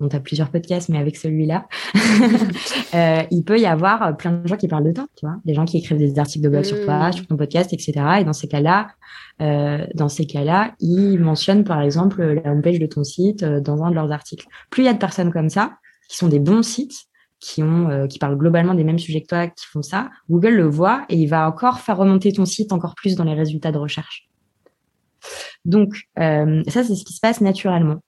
[0.00, 1.66] on a plusieurs podcasts, mais avec celui-là,
[2.94, 5.54] euh, il peut y avoir plein de gens qui parlent de toi, tu vois, des
[5.54, 7.12] gens qui écrivent des articles de blog sur toi, mm.
[7.12, 7.92] sur ton podcast, etc.
[8.20, 8.88] Et dans ces cas-là,
[9.40, 13.82] euh, dans ces cas-là, ils mentionnent par exemple la homepage de ton site euh, dans
[13.82, 14.46] un de leurs articles.
[14.70, 17.08] Plus il y a de personnes comme ça, qui sont des bons sites,
[17.40, 20.54] qui ont, euh, qui parlent globalement des mêmes sujets que toi, qui font ça, Google
[20.54, 23.72] le voit et il va encore faire remonter ton site encore plus dans les résultats
[23.72, 24.28] de recherche.
[25.64, 28.00] Donc euh, ça, c'est ce qui se passe naturellement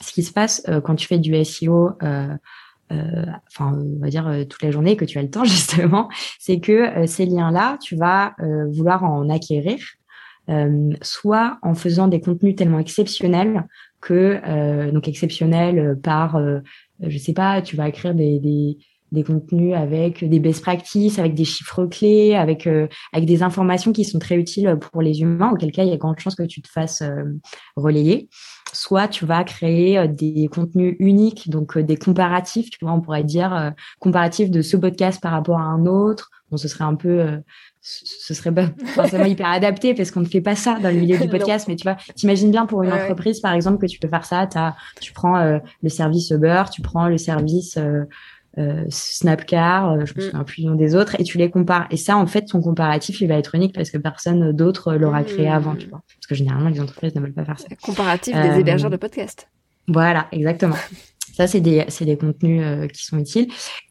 [0.00, 2.34] ce qui se passe euh, quand tu fais du SEO, euh,
[2.92, 6.08] euh, enfin, on va dire toute la journée, que tu as le temps justement,
[6.38, 8.34] c'est que ces liens-là, tu vas
[8.72, 9.78] vouloir en acquérir,
[11.02, 13.68] soit en faisant des contenus tellement exceptionnels
[14.00, 16.40] que, donc exceptionnels par,
[17.00, 18.78] je sais pas, tu vas écrire des, des
[19.12, 22.66] des contenus avec des best practices, avec des chiffres clés, avec
[23.12, 25.50] avec des informations qui sont très utiles pour les humains.
[25.52, 27.02] Auquel cas, il y a grande chance que tu te fasses
[27.76, 28.28] relayer
[28.72, 33.00] soit tu vas créer euh, des contenus uniques, donc euh, des comparatifs, tu vois, on
[33.00, 36.30] pourrait dire euh, comparatifs de ce podcast par rapport à un autre.
[36.50, 37.40] Bon, ce serait un peu,
[37.80, 41.16] ce serait pas forcément hyper adapté parce qu'on ne fait pas ça dans le milieu
[41.16, 44.08] du podcast, mais tu vois, t'imagines bien pour une entreprise, par exemple, que tu peux
[44.08, 44.48] faire ça.
[44.56, 48.02] As, tu prends le service Uber, tu prends le service euh,
[48.88, 50.24] Snapcar, euh, je me mm.
[50.26, 51.86] souviens plus nom des autres, et tu les compares.
[51.90, 55.22] Et ça, en fait, ton comparatif, il va être unique parce que personne d'autre l'aura
[55.22, 55.52] créé mm.
[55.52, 56.02] avant, tu vois.
[56.16, 57.68] Parce que généralement, les entreprises ne veulent pas faire ça.
[57.82, 59.48] Comparatif des euh, hébergeurs de podcast.
[59.86, 60.76] Voilà, exactement.
[61.32, 63.48] ça, c'est des, c'est des contenus qui sont utiles.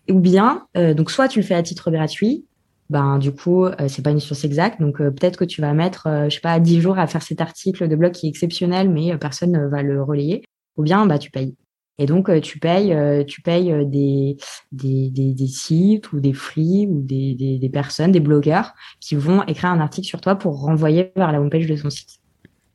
[0.10, 2.46] Ou bien, donc, soit tu le fais à titre gratuit,
[2.90, 6.34] ben du coup c'est pas une source exacte donc peut-être que tu vas mettre je
[6.34, 9.52] sais pas 10 jours à faire cet article de blog qui est exceptionnel mais personne
[9.52, 10.44] ne va le relayer
[10.76, 11.56] ou bien bah tu payes
[12.00, 14.38] et donc, euh, tu payes, euh, tu payes euh, des,
[14.72, 19.44] des, des, sites ou des free ou des, des, des, personnes, des blogueurs qui vont
[19.44, 22.22] écrire un article sur toi pour renvoyer vers la homepage de ton site.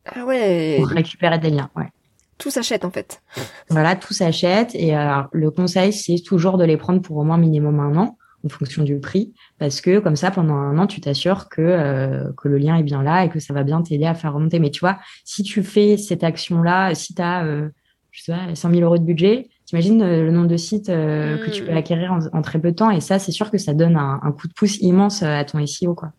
[0.05, 0.77] Ah ouais.
[0.79, 1.89] Pour récupérer des liens, ouais.
[2.37, 3.23] Tout s'achète en fait.
[3.71, 4.75] Voilà, tout s'achète.
[4.75, 8.19] Et alors, le conseil, c'est toujours de les prendre pour au moins minimum un an
[8.45, 12.47] en fonction du prix, parce que comme ça, pendant un an, tu t'assures que, que
[12.47, 14.59] le lien est bien là et que ça va bien t'aider à faire remonter.
[14.59, 17.71] Mais tu vois, si tu fais cette action-là, si tu as
[18.15, 21.37] je sais pas, 100 000 euros de budget, t'imagines euh, le nombre de sites euh,
[21.45, 21.77] que tu peux mm.
[21.77, 22.91] acquérir en, très peu de temps.
[22.91, 25.65] Et ça, c'est sûr que ça donne un, coup de pouce immense euh, à ton
[25.67, 26.13] SEO, quoi.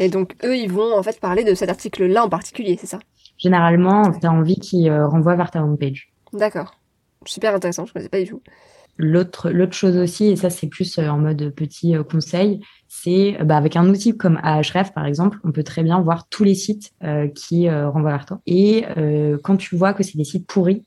[0.00, 2.98] Et donc, eux, ils vont en fait parler de cet article-là en particulier, c'est ça?
[3.36, 6.10] Généralement, tu as envie qu'ils renvoient vers ta homepage.
[6.32, 6.74] D'accord.
[7.26, 8.40] Super intéressant, je ne connaissais pas du tout.
[8.96, 13.76] L'autre, l'autre chose aussi, et ça c'est plus en mode petit conseil, c'est bah, avec
[13.76, 16.92] un outil comme Ahref par exemple, on peut très bien voir tous les sites
[17.34, 18.40] qui renvoient vers toi.
[18.46, 18.84] Et
[19.42, 20.84] quand tu vois que c'est des sites pourris,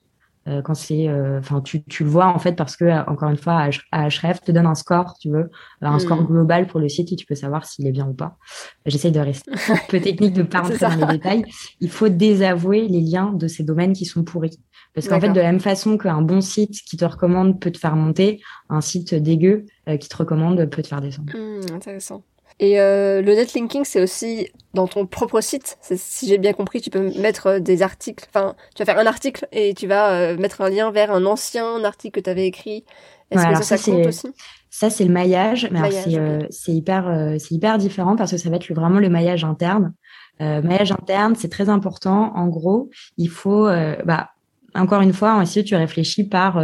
[0.48, 3.38] euh, quand c'est euh, enfin tu, tu le vois en fait parce que encore une
[3.38, 5.50] fois Ahref te donne un score tu veux
[5.82, 6.28] un score mm.
[6.28, 8.38] global pour le site et tu peux savoir s'il est bien ou pas.
[8.86, 11.46] J'essaye de rester un peu technique de pas rentrer dans les détails.
[11.80, 14.60] Il faut désavouer les liens de ces domaines qui sont pourris.
[14.94, 17.78] Parce qu'en fait de la même façon qu'un bon site qui te recommande peut te
[17.78, 21.34] faire monter un site dégueu euh, qui te recommande peut te faire descendre.
[21.36, 22.24] Mm, intéressant
[22.60, 25.78] et euh, le netlinking, c'est aussi dans ton propre site.
[25.82, 28.26] Si j'ai bien compris, tu peux mettre euh, des articles.
[28.30, 31.26] Enfin, tu vas faire un article et tu vas euh, mettre un lien vers un
[31.26, 32.86] ancien article que tu avais écrit.
[33.32, 34.28] Est-ce que ça, ça, compte aussi?
[34.70, 35.68] Ça, c'est le maillage.
[35.72, 35.90] Mais
[36.50, 39.94] c'est hyper, c'est hyper différent parce que ça va être vraiment le maillage interne.
[40.40, 42.32] maillage interne, c'est très important.
[42.36, 43.68] En gros, il faut,
[44.06, 44.30] bah,
[44.76, 46.64] encore une fois, si tu réfléchis par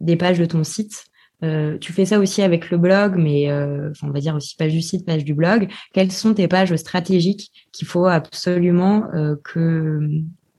[0.00, 1.04] des pages de ton site.
[1.42, 4.72] Euh, tu fais ça aussi avec le blog, mais euh, on va dire aussi page
[4.72, 5.68] du site, page du blog.
[5.92, 10.00] Quelles sont tes pages stratégiques qu'il faut absolument euh, que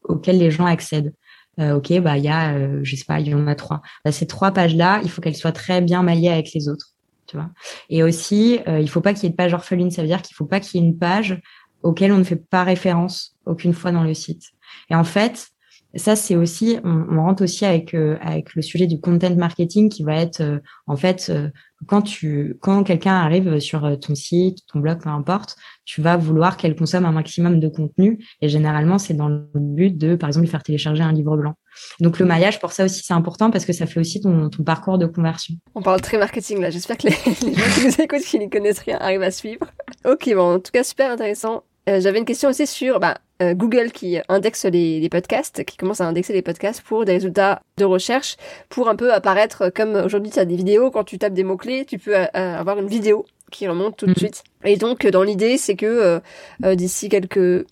[0.03, 1.13] auxquelles les gens accèdent?
[1.59, 3.83] Ok, bah il y a, je sais pas, il y en a trois.
[4.03, 6.95] Bah, ces trois pages-là, il faut qu'elles soient très bien maillées avec les autres,
[7.27, 7.51] tu vois.
[7.89, 9.91] Et aussi, il faut pas qu'il y ait de page orpheline.
[9.91, 11.39] Ça veut dire qu'il faut pas qu'il y ait une page
[11.83, 14.43] auquel on ne fait pas référence aucune fois dans le site.
[14.89, 15.49] Et en fait,
[15.95, 19.89] ça c'est aussi on, on, rentre aussi avec euh, avec le sujet du content marketing
[19.89, 21.49] qui va être euh, en fait euh,
[21.87, 26.55] quand tu quand quelqu'un arrive sur ton site ton blog peu importe tu vas vouloir
[26.55, 28.23] qu'elle consomme un maximum de contenu.
[28.41, 31.55] Et généralement c'est dans le but de par exemple lui faire télécharger un livre blanc.
[31.99, 34.63] Donc le maillage pour ça aussi c'est important parce que ça fait aussi ton, ton
[34.63, 35.55] parcours de conversion.
[35.75, 36.69] On parle très marketing là.
[36.69, 39.65] J'espère que les, les gens qui nous écoutent qui ne connaissent rien arrivent à suivre.
[40.05, 41.63] Ok bon en tout cas super intéressant.
[41.87, 46.05] J'avais une question aussi sur bah, euh, Google qui indexe les, podcasts, qui commence à
[46.07, 48.37] indexer les podcasts pour des résultats de recherche,
[48.69, 51.85] pour un peu apparaître comme aujourd'hui tu as des vidéos, quand tu tapes des mots-clés,
[51.85, 54.17] tu peux euh, avoir une vidéo qui remonte tout de Mhm.
[54.17, 54.43] suite.
[54.63, 56.19] Et donc, dans l'idée, c'est que euh,
[56.63, 57.65] euh, d'ici quelques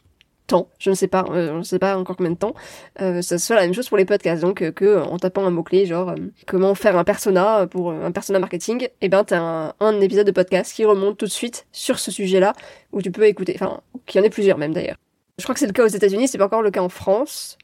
[0.48, 2.54] temps, je ne sais pas, euh, je ne sais pas encore combien de temps,
[3.02, 4.42] euh, ça soit la même chose pour les podcasts.
[4.42, 6.16] Donc, euh, que euh, en tapant un mot-clé, genre euh,
[6.48, 10.26] comment faire un persona pour euh, un persona marketing, et ben t'as un, un épisode
[10.26, 12.54] de podcast qui remonte tout de suite sur ce sujet-là,
[12.92, 13.54] où tu peux écouter.
[13.56, 14.98] Enfin, qu'il y en ait plusieurs même d'ailleurs.
[15.40, 17.58] Je crois que c'est le cas aux États-Unis, c'est pas encore le cas en France.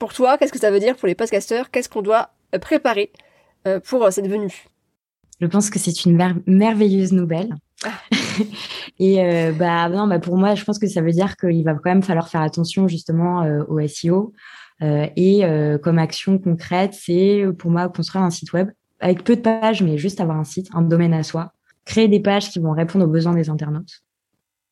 [0.00, 1.70] Pour toi, qu'est-ce que ça veut dire pour les podcasteurs?
[1.70, 3.12] Qu'est-ce qu'on doit euh, préparer
[3.68, 4.66] euh, pour euh, cette venue?
[5.40, 7.54] Je pense que c'est une mer- merveilleuse nouvelle.
[8.98, 11.74] et euh, bah non, bah pour moi, je pense que ça veut dire qu'il va
[11.74, 14.32] quand même falloir faire attention justement euh, au SEO.
[14.82, 15.42] Euh, et
[15.80, 19.96] comme action concrète, c'est pour moi construire un site web avec peu de pages, mais
[19.96, 21.52] juste avoir un site, un domaine à soi,
[21.84, 24.02] créer des pages qui vont répondre aux besoins des internautes,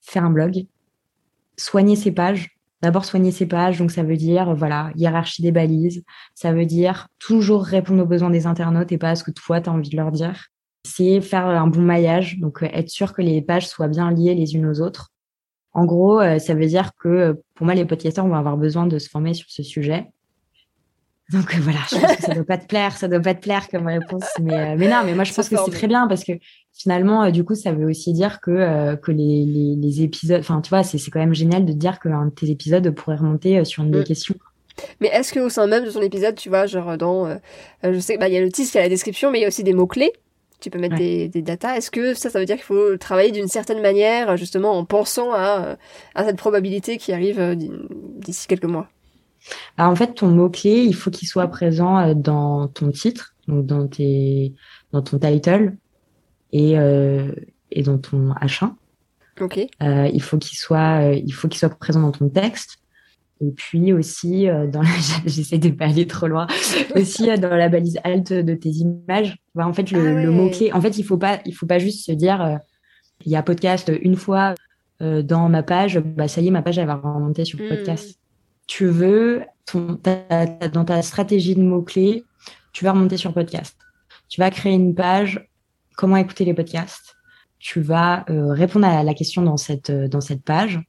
[0.00, 0.66] faire un blog,
[1.60, 2.56] soigner ses pages.
[2.82, 6.02] D'abord soigner ses pages, donc ça veut dire voilà hiérarchie des balises,
[6.34, 9.60] ça veut dire toujours répondre aux besoins des internautes et pas à ce que toi
[9.60, 10.46] tu as envie de leur dire
[10.84, 14.34] c'est faire un bon maillage, donc euh, être sûr que les pages soient bien liées
[14.34, 15.10] les unes aux autres.
[15.72, 18.86] En gros, euh, ça veut dire que euh, pour moi, les podcasteurs vont avoir besoin
[18.86, 20.06] de se former sur ce sujet.
[21.32, 23.40] Donc euh, voilà, je pense que ça doit pas te plaire, ça doit pas te
[23.40, 25.86] plaire comme réponse, mais euh, mais non, mais moi je Se pense que c'est très
[25.86, 26.32] bien parce que
[26.72, 30.40] finalement, euh, du coup, ça veut aussi dire que euh, que les, les les épisodes,
[30.40, 32.90] enfin tu vois, c'est c'est quand même génial de te dire qu'un de tes épisodes
[32.90, 34.04] pourrait remonter sur une des Mm.
[34.04, 34.34] questions.
[35.00, 37.36] Mais est-ce que au sein même de ton épisode, tu vois, genre dans, euh,
[37.84, 39.42] je sais, bah il y a le titre, il y a la description, mais il
[39.42, 40.12] y a aussi des mots clés.
[40.60, 41.00] Tu peux mettre Ouais.
[41.00, 41.76] des, des datas.
[41.76, 45.32] Est-ce que ça, ça veut dire qu'il faut travailler d'une certaine manière, justement en pensant
[45.32, 45.76] à,
[46.14, 47.70] à cette probabilité qui arrive d'i-
[48.18, 48.88] d'ici quelques mois?
[49.76, 53.66] Alors, en fait, ton mot-clé, il faut qu'il soit présent euh, dans ton titre, donc
[53.66, 54.54] dans, tes,
[54.92, 55.76] dans ton title
[56.52, 57.32] et, euh,
[57.70, 58.74] et dans ton H1.
[59.40, 59.58] Ok.
[59.82, 62.78] Euh, il faut qu'il soit, euh, il faut qu'il soit présent dans ton texte.
[63.42, 64.88] Et puis aussi, dans la...
[65.26, 66.46] j'essaie de pas aller trop loin,
[66.94, 69.38] aussi dans la balise alt de tes images.
[69.54, 70.24] Bah, en fait, le, Ah ouais.
[70.24, 72.58] le mot-clé, en fait, il faut pas, il faut pas juste se dire,
[73.24, 74.54] il y a podcast une fois
[75.00, 77.68] dans ma page, bah ça y est, ma page elle va remonter sur Mm.
[77.68, 78.19] podcast.
[78.70, 79.42] Tu veux,
[79.74, 82.22] dans ta stratégie de mots-clés,
[82.72, 83.76] tu vas remonter sur podcast.
[84.28, 85.44] Tu vas créer une page,
[85.96, 87.16] comment écouter les podcasts.
[87.58, 90.80] Tu vas euh, répondre à la question dans cette, euh, dans cette page.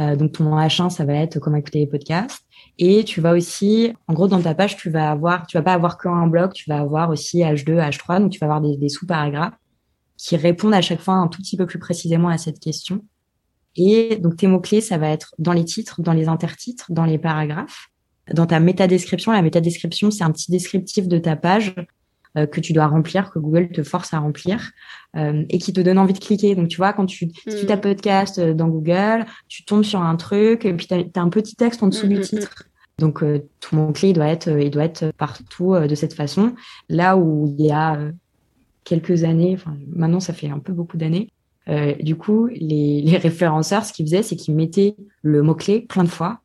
[0.00, 2.44] Euh, donc ton H1, ça va être comment écouter les podcasts.
[2.76, 5.72] Et tu vas aussi, en gros, dans ta page, tu vas avoir, tu vas pas
[5.72, 8.90] avoir qu'un bloc, tu vas avoir aussi H2, H3, donc tu vas avoir des, des
[8.90, 9.56] sous-paragraphes
[10.18, 13.02] qui répondent à chaque fois un tout petit peu plus précisément à cette question.
[13.78, 17.16] Et donc tes mots-clés, ça va être dans les titres, dans les intertitres, dans les
[17.16, 17.88] paragraphes.
[18.34, 21.74] Dans ta métadescription, la métadescription, c'est un petit descriptif de ta page
[22.36, 24.72] euh, que tu dois remplir, que Google te force à remplir
[25.16, 26.56] euh, et qui te donne envie de cliquer.
[26.56, 27.66] Donc tu vois, quand tu, si tu Mm.
[27.66, 31.28] tapes podcast euh, dans Google, tu tombes sur un truc et puis tu as, un
[31.30, 32.64] petit texte en dessous Mm, du mm, titre.
[32.98, 36.54] Donc euh, ton mot-clé, il doit être, il doit être partout de cette façon.
[36.88, 37.98] Là où il y a
[38.84, 41.30] quelques années, enfin maintenant ça fait un peu beaucoup d'années,
[41.68, 46.04] euh, du coup les, les référenceurs, ce qu'ils faisaient, c'est qu'ils mettaient le mot-clé plein
[46.04, 46.40] de fois,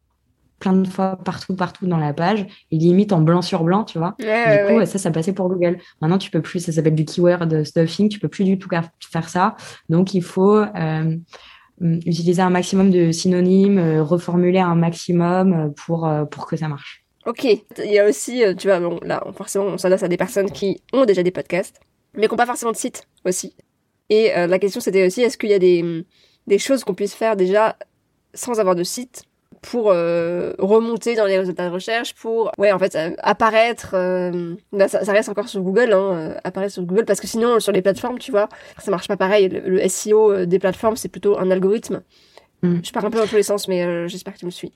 [0.60, 3.98] plein de fois partout, partout dans la page, et limite en blanc sur blanc, tu
[3.98, 4.16] vois.
[4.22, 4.86] Ouais, Du coup, ouais.
[4.86, 5.78] ça, ça passait pour Google.
[6.02, 8.70] Maintenant, tu peux plus, ça s'appelle du keyword stuffing, tu peux plus du tout
[9.12, 9.56] faire ça.
[9.90, 11.18] Donc, il faut euh,
[11.82, 17.04] hum, utiliser un maximum de synonymes, euh, reformuler un maximum pour, pour que ça marche.
[17.26, 17.44] Ok.
[17.44, 20.82] Il y a aussi, tu vois, bon, là, forcément, on s'adresse à des personnes qui
[20.94, 21.80] ont déjà des podcasts,
[22.14, 23.54] mais qui n'ont pas forcément de site aussi.
[24.14, 26.06] Et euh, la question, c'était aussi, est-ce qu'il y a des,
[26.46, 27.76] des choses qu'on puisse faire déjà
[28.36, 29.24] sans avoir de site
[29.64, 34.54] pour euh, remonter dans les résultats de recherche, pour, ouais, en fait, euh, apparaître, euh,
[34.72, 37.72] là, ça, ça reste encore sur Google, hein, apparaître sur Google, parce que sinon, sur
[37.72, 39.50] les plateformes, tu vois, ça marche pas pareil.
[39.50, 42.04] Le, le SEO des plateformes, c'est plutôt un algorithme.
[42.62, 42.82] Mm.
[42.84, 44.74] Je pars un peu dans tous les sens, mais j'espère que tu me suis.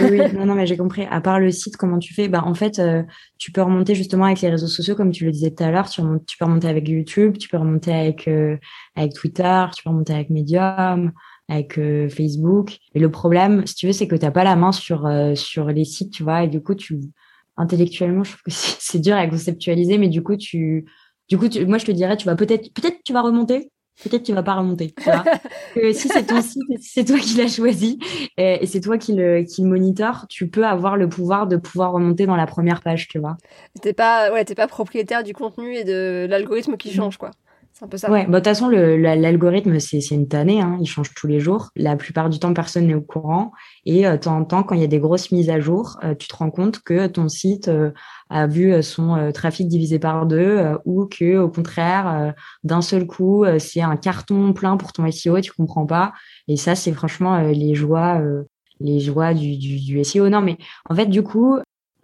[0.00, 1.06] Oui, non, non, mais j'ai compris.
[1.10, 2.28] À part le site, comment tu fais?
[2.28, 3.02] Bah, en fait, euh,
[3.38, 5.88] tu peux remonter justement avec les réseaux sociaux, comme tu le disais tout à l'heure.
[5.88, 8.56] Tu, tu peux remonter avec YouTube, tu peux remonter avec euh,
[8.96, 11.12] avec Twitter, tu peux remonter avec Medium,
[11.48, 12.78] avec euh, Facebook.
[12.94, 15.68] Et le problème, si tu veux, c'est que t'as pas la main sur euh, sur
[15.68, 16.44] les sites, tu vois.
[16.44, 17.00] Et du coup, tu
[17.56, 20.86] intellectuellement, je trouve que c'est dur à conceptualiser, mais du coup, tu
[21.28, 23.70] du coup, tu, moi, je te dirais, tu vas peut-être peut-être tu vas remonter.
[24.02, 25.24] Peut-être tu vas pas remonter, tu vois.
[25.92, 27.98] si c'est ton site, si c'est toi qui l'as choisi,
[28.36, 31.56] et, et c'est toi qui le, qui le monitor, tu peux avoir le pouvoir de
[31.56, 33.36] pouvoir remonter dans la première page, tu vois.
[33.82, 37.32] T'es pas, ouais, t'es pas propriétaire du contenu et de l'algorithme qui change, quoi.
[37.78, 38.10] C'est un peu ça.
[38.10, 41.28] Ouais, bah, de toute façon, le- la- l'algorithme, c'est une tannée, hein, il change tous
[41.28, 41.70] les jours.
[41.76, 43.52] La plupart du temps, personne n'est au courant.
[43.86, 45.96] Et euh, de temps en temps, quand il y a des grosses mises à jour,
[46.02, 47.92] euh, tu te rends compte que ton site euh,
[48.30, 52.32] a vu euh, son euh, trafic divisé par deux, euh, ou que au contraire, euh,
[52.64, 56.12] d'un seul coup, euh, c'est un carton plein pour ton SEO et tu comprends pas.
[56.48, 58.42] Et ça, c'est franchement euh, les joies, euh,
[58.80, 60.28] les joies du, du, du SEO.
[60.28, 60.58] Non, mais
[60.90, 61.58] en fait, du coup,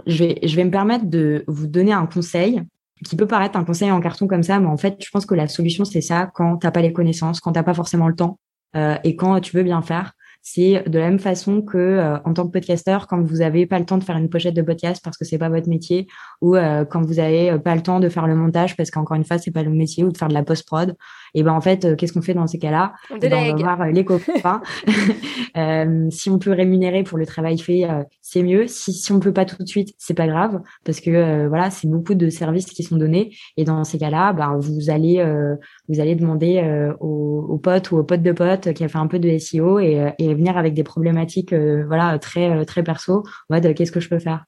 [0.06, 2.62] je vais, je vais me permettre de vous donner un conseil
[3.04, 5.34] qui peut paraître un conseil en carton comme ça, mais en fait, je pense que
[5.34, 8.38] la solution, c'est ça quand t'as pas les connaissances, quand t'as pas forcément le temps
[8.76, 10.12] euh, et quand tu veux bien faire.
[10.46, 13.78] C'est de la même façon que euh, en tant que podcasteur, quand vous avez pas
[13.78, 16.06] le temps de faire une pochette de podcast parce que c'est pas votre métier,
[16.42, 19.24] ou euh, quand vous avez pas le temps de faire le montage parce qu'encore une
[19.24, 20.94] fois c'est pas le métier, ou de faire de la post prod,
[21.34, 22.92] et ben en fait qu'est-ce qu'on fait dans ces cas-là?
[23.10, 23.54] On Eh ben.
[23.54, 24.60] On va voir les copains.
[25.56, 28.66] Euh, si on peut rémunérer pour le travail fait, euh, c'est mieux.
[28.66, 31.70] Si si on peut pas tout de suite, c'est pas grave parce que euh, voilà
[31.70, 35.54] c'est beaucoup de services qui sont donnés et dans ces cas-là, ben vous allez euh,
[35.88, 39.06] vous allez demander euh, aux, potes ou aux potes de potes qui a fait un
[39.06, 42.82] peu de SEO et, euh, et venir avec des problématiques euh, voilà très euh, très
[42.82, 44.44] perso mode qu'est-ce que je peux faire?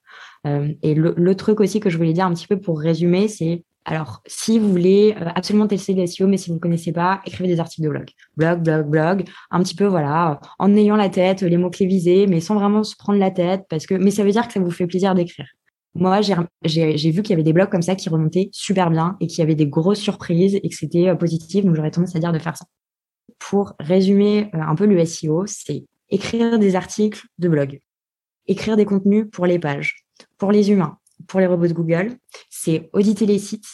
[0.83, 4.23] Et le, truc aussi que je voulais dire un petit peu pour résumer c'est alors
[4.27, 7.59] si vous voulez absolument tester le SEO mais si vous ne connaissez pas écrivez des
[7.59, 8.11] articles de blog.
[8.37, 9.25] Blog blog blog.
[9.51, 12.85] Un petit peu voilà en ayant la tête les mots clés visés mais sans vraiment
[12.85, 15.17] se prendre la tête parce que mais ça veut dire que ça vous fait plaisir
[15.17, 15.47] d'écrire
[15.99, 19.27] moi, j'ai- vu qu'il y avait des blogs comme ça qui remontaient super bien et
[19.27, 21.65] qu'il y avait des grosses surprises et que c'était euh, positif.
[21.65, 22.67] Donc, j'aurais tendance à dire de faire ça.
[23.39, 27.81] Pour résumer euh, un peu le SEO, c'est écrire des articles de blog,
[28.47, 30.05] écrire des contenus pour les pages,
[30.39, 32.17] pour les humains, pour les robots de Google.
[32.51, 33.67] C'est auditer les sites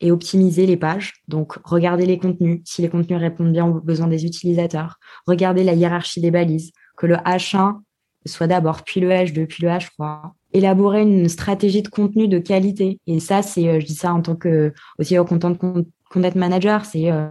[0.00, 1.14] et optimiser les pages.
[1.28, 4.98] Donc, regarder les contenus, si les contenus répondent bien aux besoins des utilisateurs.
[5.26, 7.80] Regarder la hiérarchie des balises, que le H1
[8.26, 13.00] soit d'abord, puis le H2, puis le H3 élaborer une stratégie de contenu de qualité.
[13.06, 15.54] Et ça, c'est, euh, je dis ça en tant que aussi au content
[16.10, 17.28] content manager, c'est euh,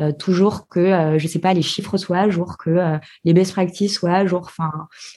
[0.00, 3.34] euh, toujours que, euh, je sais pas, les chiffres soient à jour, que euh, les
[3.34, 4.42] best practices soient à jour.
[4.44, 4.70] Enfin,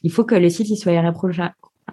[0.04, 0.92] il faut que le site soit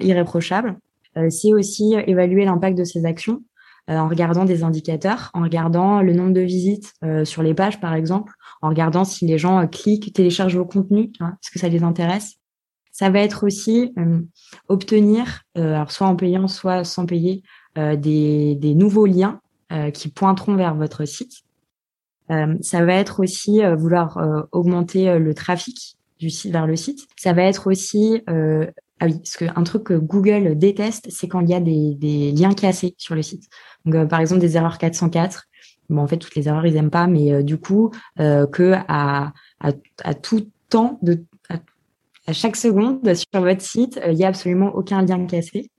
[0.00, 0.78] irréprochable.
[1.16, 3.42] Euh, c'est aussi évaluer l'impact de ses actions
[3.86, 6.94] en regardant des indicateurs, en regardant le nombre de visites
[7.24, 11.36] sur les pages, par exemple, en regardant si les gens cliquent, téléchargent vos contenus, hein,
[11.42, 12.38] est-ce que ça les intéresse?
[12.94, 14.22] Ça va être aussi euh,
[14.68, 17.42] obtenir, euh, alors soit en payant, soit sans payer,
[17.76, 19.40] euh, des, des nouveaux liens
[19.72, 21.42] euh, qui pointeront vers votre site.
[22.62, 27.06] Ça va être aussi vouloir augmenter le trafic du site vers le site.
[27.16, 28.22] Ça va être aussi
[29.00, 32.32] ah oui, parce qu'un truc que Google déteste, c'est quand il y a des, des
[32.32, 33.44] liens cassés sur le site.
[33.84, 35.44] Donc euh, par exemple des erreurs 404.
[35.90, 37.90] Bon en fait toutes les erreurs ils aiment pas, mais euh, du coup
[38.20, 41.24] euh, que à, à tout temps de
[42.26, 45.70] à, chaque seconde sur votre site, euh, il y a absolument aucun lien cassé.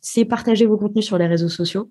[0.00, 1.90] C'est partager vos contenus sur les réseaux sociaux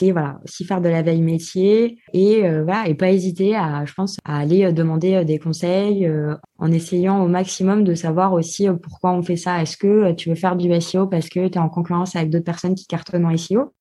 [0.00, 3.84] et voilà aussi faire de la veille métier et euh, voilà et pas hésiter à
[3.84, 8.32] je pense à aller euh, demander des conseils euh, en essayant au maximum de savoir
[8.32, 11.54] aussi pourquoi on fait ça est-ce que tu veux faire du SEO parce que tu
[11.54, 13.72] es en concurrence avec d'autres personnes qui cartonnent en SEO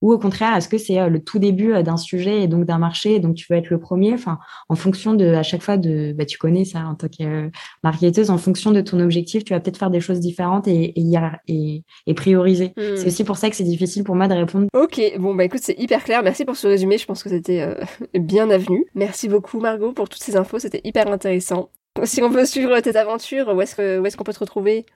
[0.00, 2.64] ou au contraire est-ce que c'est euh, le tout début euh, d'un sujet et donc
[2.64, 4.12] d'un marché et donc tu veux être le premier?
[4.14, 4.38] Enfin
[4.68, 7.50] en fonction de à chaque fois de bah tu connais ça en tant que euh,
[7.82, 11.02] marketeuse en fonction de ton objectif tu vas peut-être faire des choses différentes et et,
[11.02, 12.96] hiérar- et, et prioriser Hmm.
[12.96, 15.60] c'est aussi pour ça que c'est difficile pour moi de répondre Ok, bon bah écoute,
[15.62, 16.22] c'est hyper clair.
[16.22, 16.98] Merci pour ce résumé.
[16.98, 17.74] Je pense que c'était euh,
[18.18, 18.84] bien avenu.
[18.94, 20.58] Merci beaucoup Margot pour toutes ces infos.
[20.58, 21.70] C'était hyper intéressant.
[22.04, 24.86] Si on veut suivre tes aventures, où est-ce que où est-ce qu'on peut te retrouver?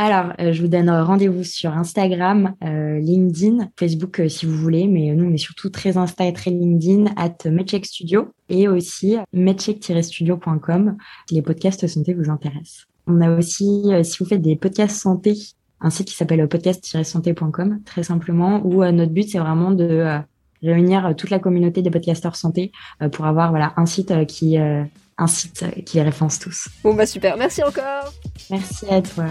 [0.00, 4.86] Alors, euh, je vous donne rendez-vous sur Instagram, euh, LinkedIn, Facebook euh, si vous voulez,
[4.86, 9.16] mais nous on est surtout très Insta et très LinkedIn, at Medcheck Studio et aussi
[9.32, 10.96] medcheck-studio.com
[11.28, 12.86] si les podcasts santé vous intéressent.
[13.08, 15.34] On a aussi, si vous faites des podcasts santé,
[15.80, 20.20] un site qui s'appelle podcast-santé.com, très simplement, où notre but c'est vraiment de
[20.62, 22.70] réunir toute la communauté des podcasteurs santé
[23.10, 26.68] pour avoir voilà un site qui un site qui les référence tous.
[26.84, 28.12] Bon bah super, merci encore.
[28.48, 29.26] Merci à toi.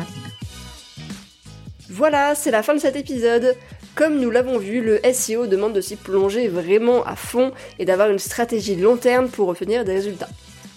[1.90, 3.56] Voilà, c'est la fin de cet épisode.
[3.96, 8.10] Comme nous l'avons vu, le SEO demande de s'y plonger vraiment à fond et d'avoir
[8.10, 10.30] une stratégie long terme pour obtenir des résultats.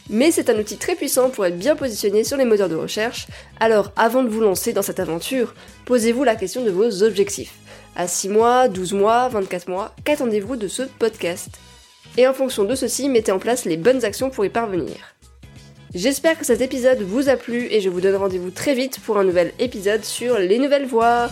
[0.09, 3.27] Mais c'est un outil très puissant pour être bien positionné sur les moteurs de recherche,
[3.61, 5.55] alors avant de vous lancer dans cette aventure,
[5.85, 7.55] posez-vous la question de vos objectifs.
[7.97, 11.51] À 6 mois, 12 mois, 24 mois, qu'attendez-vous de ce podcast?
[12.17, 14.97] Et en fonction de ceci, mettez en place les bonnes actions pour y parvenir.
[15.93, 19.19] J'espère que cet épisode vous a plu et je vous donne rendez-vous très vite pour
[19.19, 21.29] un nouvel épisode sur les nouvelles voies.